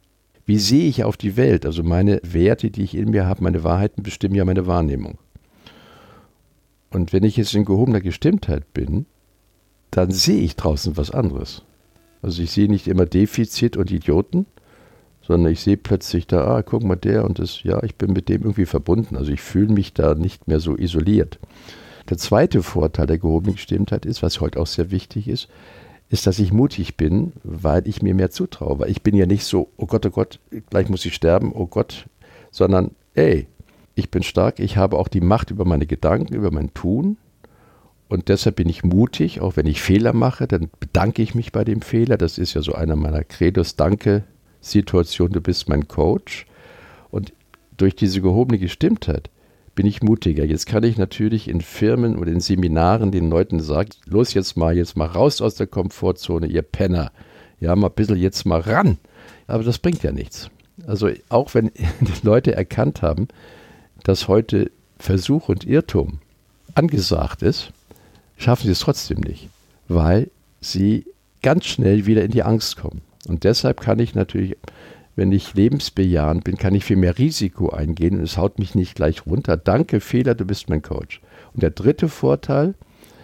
Wie 0.46 0.59
sehe 0.59 0.88
ich 0.88 1.05
auf 1.05 1.16
die 1.16 1.37
Welt? 1.37 1.66
Also 1.66 1.83
meine 1.83 2.20
Werte, 2.22 2.70
die 2.70 2.83
ich 2.83 2.96
in 2.96 3.11
mir 3.11 3.26
habe, 3.26 3.42
meine 3.42 3.62
Wahrheiten 3.64 4.03
bestimmen 4.03 4.35
ja 4.35 4.44
meine 4.44 4.66
Wahrnehmung. 4.66 5.18
Und 6.90 7.12
wenn 7.12 7.22
ich 7.22 7.37
jetzt 7.37 7.55
in 7.55 7.64
gehobener 7.64 8.00
Gestimmtheit 8.00 8.72
bin, 8.74 9.07
dann 9.90 10.11
sehe 10.11 10.42
ich 10.42 10.57
draußen 10.57 10.96
was 10.96 11.11
anderes. 11.11 11.62
Also 12.22 12.42
ich 12.42 12.50
sehe 12.50 12.68
nicht 12.68 12.88
immer 12.88 13.07
Defizit 13.07 13.76
und 13.76 13.90
Idioten, 13.90 14.46
sondern 15.22 15.53
ich 15.53 15.61
sehe 15.61 15.76
plötzlich 15.76 16.26
da, 16.26 16.44
ah, 16.44 16.62
guck 16.62 16.83
mal 16.83 16.96
der 16.96 17.24
und 17.24 17.38
das, 17.38 17.62
ja, 17.62 17.83
ich 17.83 17.94
bin 17.94 18.12
mit 18.12 18.29
dem 18.29 18.42
irgendwie 18.42 18.66
verbunden. 18.66 19.16
Also 19.16 19.33
ich 19.33 19.40
fühle 19.40 19.72
mich 19.72 19.94
da 19.94 20.14
nicht 20.14 20.48
mehr 20.48 20.61
so 20.61 20.76
isoliert. 20.76 21.38
Der 22.09 22.18
zweite 22.18 22.62
Vorteil 22.62 23.07
der 23.07 23.18
gehobenen 23.18 23.55
Gestimmtheit 23.55 24.05
ist, 24.05 24.22
was 24.22 24.40
heute 24.40 24.59
auch 24.59 24.66
sehr 24.66 24.90
wichtig 24.90 25.29
ist, 25.29 25.48
ist, 26.11 26.27
dass 26.27 26.40
ich 26.40 26.53
mutig 26.53 26.96
bin, 26.96 27.33
weil 27.44 27.87
ich 27.87 28.03
mir 28.03 28.14
mehr 28.14 28.31
zutraue. 28.31 28.81
Weil 28.81 28.90
ich 28.90 29.03
bin 29.03 29.14
ja 29.14 29.27
nicht 29.27 29.44
so, 29.44 29.68
oh 29.77 29.87
Gott, 29.87 30.05
oh 30.05 30.11
Gott, 30.11 30.40
gleich 30.68 30.88
muss 30.88 31.07
ich 31.07 31.14
sterben, 31.14 31.53
oh 31.55 31.66
Gott, 31.66 32.07
sondern, 32.51 32.90
ey, 33.14 33.46
ich 33.94 34.11
bin 34.11 34.25
stark, 34.25 34.59
ich 34.59 34.77
habe 34.77 34.99
auch 34.99 35.09
die 35.09 35.20
Macht 35.20 35.51
über 35.51 35.64
meine 35.64 35.87
Gedanken, 35.87 36.35
über 36.35 36.51
mein 36.51 36.75
Tun. 36.75 37.16
Und 38.09 38.29
deshalb 38.29 38.57
bin 38.57 38.68
ich 38.68 38.83
mutig, 38.83 39.40
auch 39.40 39.57
wenn 39.57 39.66
ich 39.66 39.81
Fehler 39.81 40.12
mache, 40.12 40.49
dann 40.49 40.68
bedanke 40.81 41.23
ich 41.23 41.37
mich 41.37 41.53
bei 41.53 41.62
dem 41.62 41.81
Fehler. 41.81 42.16
Das 42.16 42.38
ist 42.38 42.55
ja 42.55 42.61
so 42.61 42.75
einer 42.75 42.96
meiner 42.96 43.23
Credos. 43.23 43.77
Danke, 43.77 44.25
Situation, 44.61 45.31
du 45.31 45.40
bist 45.40 45.68
mein 45.68 45.87
Coach. 45.87 46.46
Und 47.12 47.33
durch 47.77 47.94
diese 47.94 48.20
gehobene 48.20 48.59
Gestimmtheit 48.59 49.31
bin 49.81 49.87
ich 49.87 50.03
mutiger. 50.03 50.45
Jetzt 50.45 50.66
kann 50.66 50.83
ich 50.83 50.99
natürlich 50.99 51.49
in 51.49 51.62
Firmen 51.62 52.19
oder 52.19 52.31
in 52.31 52.40
Seminaren 52.40 53.11
den 53.12 53.31
Leuten 53.31 53.61
sagen, 53.61 53.88
los 54.05 54.35
jetzt 54.35 54.59
mal, 54.59 54.77
jetzt 54.77 54.95
mal 54.95 55.07
raus 55.07 55.40
aus 55.40 55.55
der 55.55 55.69
Komfortzone, 55.69 56.49
ihr 56.49 56.61
Penner. 56.61 57.12
Ja, 57.61 57.75
mal 57.75 57.87
ein 57.87 57.95
bisschen 57.95 58.19
jetzt 58.19 58.45
mal 58.45 58.61
ran. 58.61 58.99
Aber 59.47 59.62
das 59.62 59.79
bringt 59.79 60.03
ja 60.03 60.12
nichts. 60.12 60.51
Also 60.87 61.09
auch 61.31 61.55
wenn 61.55 61.69
die 62.01 62.12
Leute 62.27 62.55
erkannt 62.55 63.01
haben, 63.01 63.29
dass 64.03 64.29
heute 64.29 64.71
Versuch 64.99 65.49
und 65.49 65.64
Irrtum 65.64 66.19
angesagt 66.75 67.40
ist, 67.40 67.73
schaffen 68.37 68.66
sie 68.66 68.73
es 68.73 68.81
trotzdem 68.81 69.21
nicht, 69.21 69.49
weil 69.88 70.31
sie 70.61 71.07
ganz 71.40 71.64
schnell 71.64 72.05
wieder 72.05 72.23
in 72.23 72.33
die 72.33 72.43
Angst 72.43 72.77
kommen. 72.77 73.01
Und 73.27 73.45
deshalb 73.45 73.81
kann 73.81 73.99
ich 73.99 74.14
natürlich 74.14 74.59
wenn 75.16 75.33
ich 75.33 75.55
lebensbejahend 75.55 76.44
bin, 76.44 76.57
kann 76.57 76.75
ich 76.75 76.85
viel 76.85 76.96
mehr 76.96 77.18
Risiko 77.18 77.70
eingehen 77.70 78.18
und 78.18 78.25
es 78.25 78.37
haut 78.37 78.59
mich 78.59 78.75
nicht 78.75 78.94
gleich 78.94 79.27
runter. 79.27 79.57
Danke, 79.57 80.01
Fehler, 80.01 80.35
du 80.35 80.44
bist 80.44 80.68
mein 80.68 80.83
Coach. 80.83 81.20
Und 81.53 81.62
der 81.62 81.70
dritte 81.70 82.09
Vorteil 82.09 82.75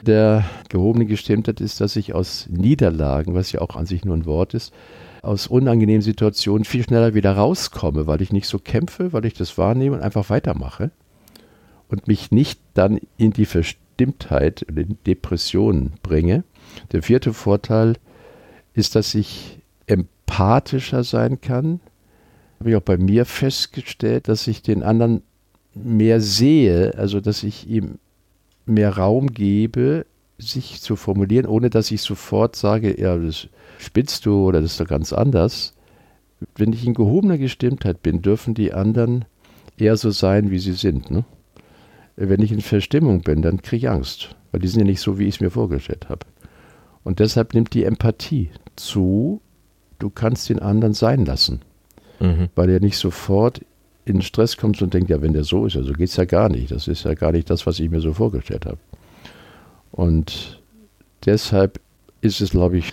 der 0.03 0.45
gehobenen 0.69 1.09
Gestimmtheit 1.09 1.61
ist, 1.61 1.81
dass 1.81 1.97
ich 1.97 2.15
aus 2.15 2.47
Niederlagen, 2.49 3.35
was 3.35 3.53
ja 3.53 3.61
auch 3.61 3.77
an 3.77 3.87
sich 3.87 4.05
nur 4.05 4.17
ein 4.17 4.27
Wort 4.27 4.55
ist, 4.55 4.73
aus 5.23 5.47
unangenehmen 5.47 6.03
Situationen 6.03 6.65
viel 6.65 6.85
schneller 6.85 7.15
wieder 7.15 7.33
rauskomme, 7.33 8.07
weil 8.07 8.23
ich 8.23 8.33
nicht 8.33 8.47
so 8.47 8.59
kämpfe, 8.59 9.13
weil 9.13 9.25
ich 9.25 9.35
das 9.35 9.59
wahrnehme 9.59 9.97
und 9.97 10.03
einfach 10.03 10.31
weitermache 10.31 10.91
und 11.89 12.07
mich 12.09 12.31
nicht 12.31 12.61
dann 12.75 13.01
in 13.17 13.33
die 13.33 13.47
Verstimmtheit, 13.47 14.63
in 14.63 14.99
Depressionen 15.07 15.95
bringe. 16.03 16.45
Der 16.93 17.03
vierte 17.03 17.33
Vorteil 17.33 17.95
ist, 18.75 18.95
dass 18.95 19.15
ich 19.15 19.59
empathischer 20.37 21.03
sein 21.03 21.41
kann. 21.41 21.81
Habe 22.61 22.71
ich 22.71 22.77
auch 22.77 22.83
bei 22.83 22.99
mir 22.99 23.25
festgestellt, 23.25 24.29
dass 24.29 24.47
ich 24.47 24.63
den 24.63 24.83
anderen 24.83 25.23
mehr 25.75 26.21
sehe, 26.21 26.95
also 26.97 27.21
dass 27.21 27.43
ich 27.43 27.69
ihm 27.69 27.99
mehr 28.67 28.97
Raum 28.97 29.29
gebe, 29.29 30.07
sich 30.39 30.83
zu 30.83 30.97
formulieren, 30.97 31.47
ohne 31.47 31.71
dass 31.71 31.91
ich 31.91 32.03
sofort 32.03 32.57
sage, 32.57 33.01
ja, 33.01 33.17
das 33.17 33.49
spitzt 33.79 34.27
du 34.27 34.47
oder 34.47 34.61
das 34.61 34.73
ist 34.73 34.81
doch 34.81 34.89
ganz 34.89 35.13
anders. 35.13 35.75
Wenn 36.55 36.73
ich 36.73 36.87
in 36.87 36.93
gehobener 36.93 37.39
Gestimmtheit 37.39 38.03
bin, 38.03 38.21
dürfen 38.21 38.53
die 38.53 38.75
anderen 38.75 39.25
eher 39.79 39.97
so 39.97 40.11
sein, 40.11 40.51
wie 40.51 40.59
sie 40.59 40.75
sind. 40.75 41.11
Ne? 41.11 41.25
Wenn 42.17 42.43
ich 42.43 42.53
in 42.53 42.61
Verstimmung 42.61 43.23
bin, 43.23 43.41
dann 43.41 43.63
kriege 43.63 43.87
ich 43.87 43.91
Angst, 43.91 44.37
weil 44.53 44.61
die 44.61 44.69
sind 44.69 44.81
ja 44.81 44.87
nicht 44.87 45.01
so, 45.01 45.19
wie 45.19 45.25
ich 45.25 45.37
es 45.37 45.41
mir 45.41 45.51
vorgestellt 45.51 46.11
habe. 46.11 46.27
Und 47.05 47.21
deshalb 47.21 47.55
nimmt 47.55 47.73
die 47.73 47.85
Empathie 47.85 48.51
zu, 48.75 49.41
du 49.99 50.11
kannst 50.11 50.49
den 50.49 50.59
anderen 50.59 50.95
sein 50.95 51.25
lassen. 51.25 51.61
Mhm. 52.21 52.49
Weil 52.55 52.71
er 52.71 52.81
nicht 52.81 52.99
sofort 52.99 53.61
in 54.05 54.23
Stress 54.23 54.57
kommt 54.57 54.81
und 54.81 54.95
denkt, 54.95 55.11
ja, 55.11 55.21
wenn 55.21 55.33
der 55.33 55.45
so 55.45 55.67
ist, 55.67 55.77
also 55.77 55.93
geht 55.93 56.09
es 56.09 56.17
ja 56.17 56.25
gar 56.25 56.49
nicht. 56.49 56.71
Das 56.71 56.89
ist 56.89 57.05
ja 57.05 57.15
gar 57.15 57.33
nicht 57.33 57.51
das, 57.51 57.67
was 57.67 57.81
ich 57.81 57.91
mir 57.91 58.01
so 58.01 58.13
vorgestellt 58.13 58.65
habe. 58.65 58.79
Und 59.91 60.63
deshalb 61.25 61.81
ist 62.21 62.41
es, 62.41 62.51
glaube 62.51 62.79
ich, 62.79 62.93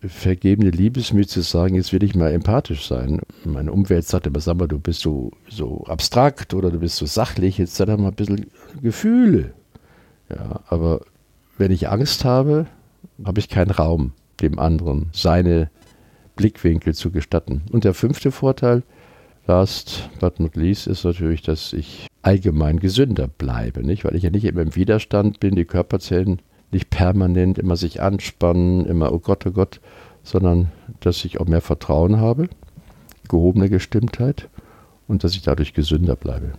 vergebene 0.00 0.70
Liebesmühe 0.70 1.26
zu 1.26 1.40
sagen, 1.42 1.74
jetzt 1.74 1.92
will 1.92 2.02
ich 2.02 2.14
mal 2.14 2.32
empathisch 2.32 2.86
sein. 2.86 3.20
Meine 3.44 3.72
Umwelt 3.72 4.06
sagt 4.06 4.26
immer, 4.26 4.40
sag 4.40 4.56
mal, 4.56 4.68
du 4.68 4.78
bist 4.78 5.00
so, 5.00 5.32
so 5.48 5.84
abstrakt 5.86 6.54
oder 6.54 6.70
du 6.70 6.78
bist 6.78 6.96
so 6.96 7.06
sachlich, 7.06 7.58
jetzt 7.58 7.78
doch 7.80 7.86
mal 7.98 8.08
ein 8.08 8.14
bisschen 8.14 8.46
Gefühle. 8.82 9.52
Ja, 10.28 10.60
aber 10.68 11.00
wenn 11.58 11.70
ich 11.70 11.88
Angst 11.88 12.24
habe, 12.24 12.66
habe 13.24 13.40
ich 13.40 13.48
keinen 13.48 13.70
Raum, 13.70 14.12
dem 14.40 14.58
anderen 14.58 15.10
seine 15.12 15.70
Blickwinkel 16.36 16.94
zu 16.94 17.10
gestatten. 17.10 17.62
Und 17.72 17.84
der 17.84 17.94
fünfte 17.94 18.30
Vorteil, 18.30 18.82
last 19.46 20.08
but 20.20 20.38
not 20.38 20.54
least, 20.56 20.86
ist 20.86 21.04
natürlich, 21.04 21.42
dass 21.42 21.72
ich 21.72 22.06
allgemein 22.22 22.78
gesünder 22.78 23.26
bleibe, 23.26 23.84
nicht? 23.84 24.04
Weil 24.04 24.14
ich 24.14 24.22
ja 24.22 24.30
nicht 24.30 24.44
immer 24.44 24.62
im 24.62 24.76
Widerstand 24.76 25.40
bin, 25.40 25.56
die 25.56 25.64
Körperzellen 25.64 26.40
nicht 26.70 26.90
permanent 26.90 27.58
immer 27.58 27.76
sich 27.76 28.02
anspannen, 28.02 28.84
immer 28.86 29.12
oh 29.12 29.18
Gott, 29.18 29.46
oh 29.46 29.52
Gott, 29.52 29.80
sondern 30.22 30.72
dass 31.00 31.24
ich 31.24 31.40
auch 31.40 31.46
mehr 31.46 31.60
Vertrauen 31.60 32.18
habe, 32.18 32.48
gehobene 33.28 33.70
Gestimmtheit 33.70 34.48
und 35.06 35.24
dass 35.24 35.34
ich 35.34 35.42
dadurch 35.42 35.72
gesünder 35.72 36.16
bleibe. 36.16 36.52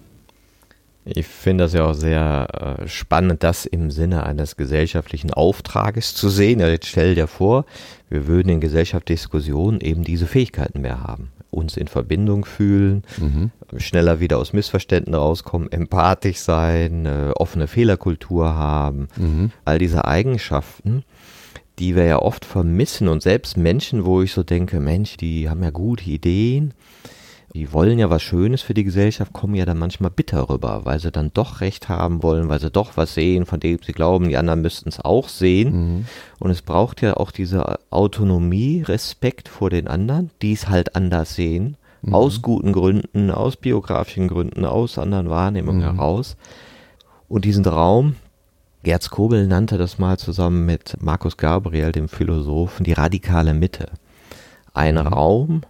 Ich 1.13 1.27
finde 1.27 1.63
das 1.63 1.73
ja 1.73 1.85
auch 1.85 1.93
sehr 1.93 2.77
äh, 2.81 2.87
spannend, 2.87 3.43
das 3.43 3.65
im 3.65 3.91
Sinne 3.91 4.25
eines 4.25 4.57
gesellschaftlichen 4.57 5.33
Auftrages 5.33 6.13
zu 6.13 6.29
sehen. 6.29 6.59
Ja, 6.59 6.67
jetzt 6.67 6.87
stell 6.87 7.15
dir 7.15 7.27
vor, 7.27 7.65
wir 8.09 8.27
würden 8.27 8.49
in 8.49 8.61
Gesellschaftsdiskussionen 8.61 9.81
eben 9.81 10.03
diese 10.03 10.27
Fähigkeiten 10.27 10.81
mehr 10.81 11.01
haben. 11.01 11.29
Uns 11.49 11.77
in 11.77 11.87
Verbindung 11.87 12.43
fühlen, 12.43 13.03
mhm. 13.17 13.51
schneller 13.77 14.19
wieder 14.19 14.37
aus 14.37 14.51
Missverständnissen 14.51 15.15
rauskommen, 15.15 15.71
empathisch 15.71 16.39
sein, 16.39 17.05
äh, 17.05 17.31
offene 17.35 17.67
Fehlerkultur 17.67 18.53
haben. 18.53 19.07
Mhm. 19.15 19.51
All 19.63 19.79
diese 19.79 20.05
Eigenschaften, 20.05 21.03
die 21.79 21.95
wir 21.95 22.03
ja 22.03 22.19
oft 22.19 22.43
vermissen 22.43 23.07
und 23.07 23.23
selbst 23.23 23.55
Menschen, 23.55 24.03
wo 24.03 24.21
ich 24.21 24.33
so 24.33 24.43
denke, 24.43 24.79
Mensch, 24.79 25.15
die 25.15 25.49
haben 25.49 25.63
ja 25.63 25.69
gute 25.69 26.09
Ideen, 26.09 26.73
die 27.57 27.73
wollen 27.73 27.97
ja 27.97 28.11
was 28.11 28.21
Schönes 28.21 28.61
für 28.61 28.75
die 28.75 28.83
Gesellschaft, 28.83 29.33
kommen 29.33 29.55
ja 29.55 29.65
dann 29.65 29.79
manchmal 29.79 30.11
bitter 30.11 30.47
rüber, 30.47 30.81
weil 30.83 30.99
sie 30.99 31.11
dann 31.11 31.31
doch 31.33 31.59
Recht 31.59 31.89
haben 31.89 32.21
wollen, 32.21 32.49
weil 32.49 32.59
sie 32.59 32.69
doch 32.69 32.97
was 32.97 33.15
sehen, 33.15 33.47
von 33.47 33.59
dem 33.59 33.79
sie 33.83 33.93
glauben, 33.93 34.29
die 34.29 34.37
anderen 34.37 34.61
müssten 34.61 34.89
es 34.89 34.99
auch 34.99 35.27
sehen. 35.27 35.71
Mhm. 35.71 36.05
Und 36.37 36.51
es 36.51 36.61
braucht 36.61 37.01
ja 37.01 37.17
auch 37.17 37.31
diese 37.31 37.79
Autonomie, 37.89 38.83
Respekt 38.83 39.49
vor 39.49 39.71
den 39.71 39.87
anderen, 39.87 40.29
die 40.43 40.53
es 40.53 40.69
halt 40.69 40.95
anders 40.95 41.33
sehen, 41.33 41.77
mhm. 42.03 42.13
aus 42.13 42.43
guten 42.43 42.73
Gründen, 42.73 43.31
aus 43.31 43.57
biografischen 43.57 44.27
Gründen, 44.27 44.63
aus 44.63 44.99
anderen 44.99 45.31
Wahrnehmungen 45.31 45.81
mhm. 45.81 45.95
heraus. 45.95 46.37
Und 47.27 47.43
diesen 47.43 47.65
Raum, 47.65 48.17
Gerz 48.83 49.09
Kobel 49.09 49.47
nannte 49.47 49.79
das 49.79 49.97
mal 49.97 50.19
zusammen 50.19 50.67
mit 50.67 51.01
Markus 51.01 51.37
Gabriel, 51.37 51.91
dem 51.91 52.07
Philosophen, 52.07 52.83
die 52.83 52.93
radikale 52.93 53.55
Mitte. 53.55 53.87
Ein 54.75 54.93
mhm. 54.93 55.07
Raum, 55.07 55.61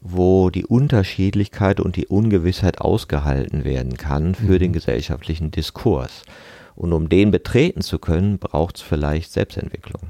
wo 0.00 0.50
die 0.50 0.64
Unterschiedlichkeit 0.64 1.80
und 1.80 1.96
die 1.96 2.06
Ungewissheit 2.06 2.80
ausgehalten 2.80 3.64
werden 3.64 3.96
kann 3.96 4.34
für 4.34 4.54
mhm. 4.54 4.58
den 4.58 4.72
gesellschaftlichen 4.72 5.50
Diskurs. 5.50 6.22
Und 6.74 6.92
um 6.92 7.08
den 7.08 7.30
betreten 7.30 7.80
zu 7.80 7.98
können, 7.98 8.38
braucht 8.38 8.76
es 8.76 8.82
vielleicht 8.82 9.32
Selbstentwicklung. 9.32 10.02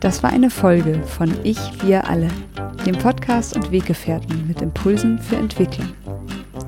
Das 0.00 0.22
war 0.22 0.30
eine 0.30 0.50
Folge 0.50 1.02
von 1.04 1.34
Ich, 1.42 1.58
wir 1.82 2.08
alle, 2.08 2.28
dem 2.86 2.96
Podcast 2.96 3.56
und 3.56 3.70
Weggefährten 3.72 4.46
mit 4.46 4.62
Impulsen 4.62 5.18
für 5.18 5.36
Entwicklung. 5.36 5.92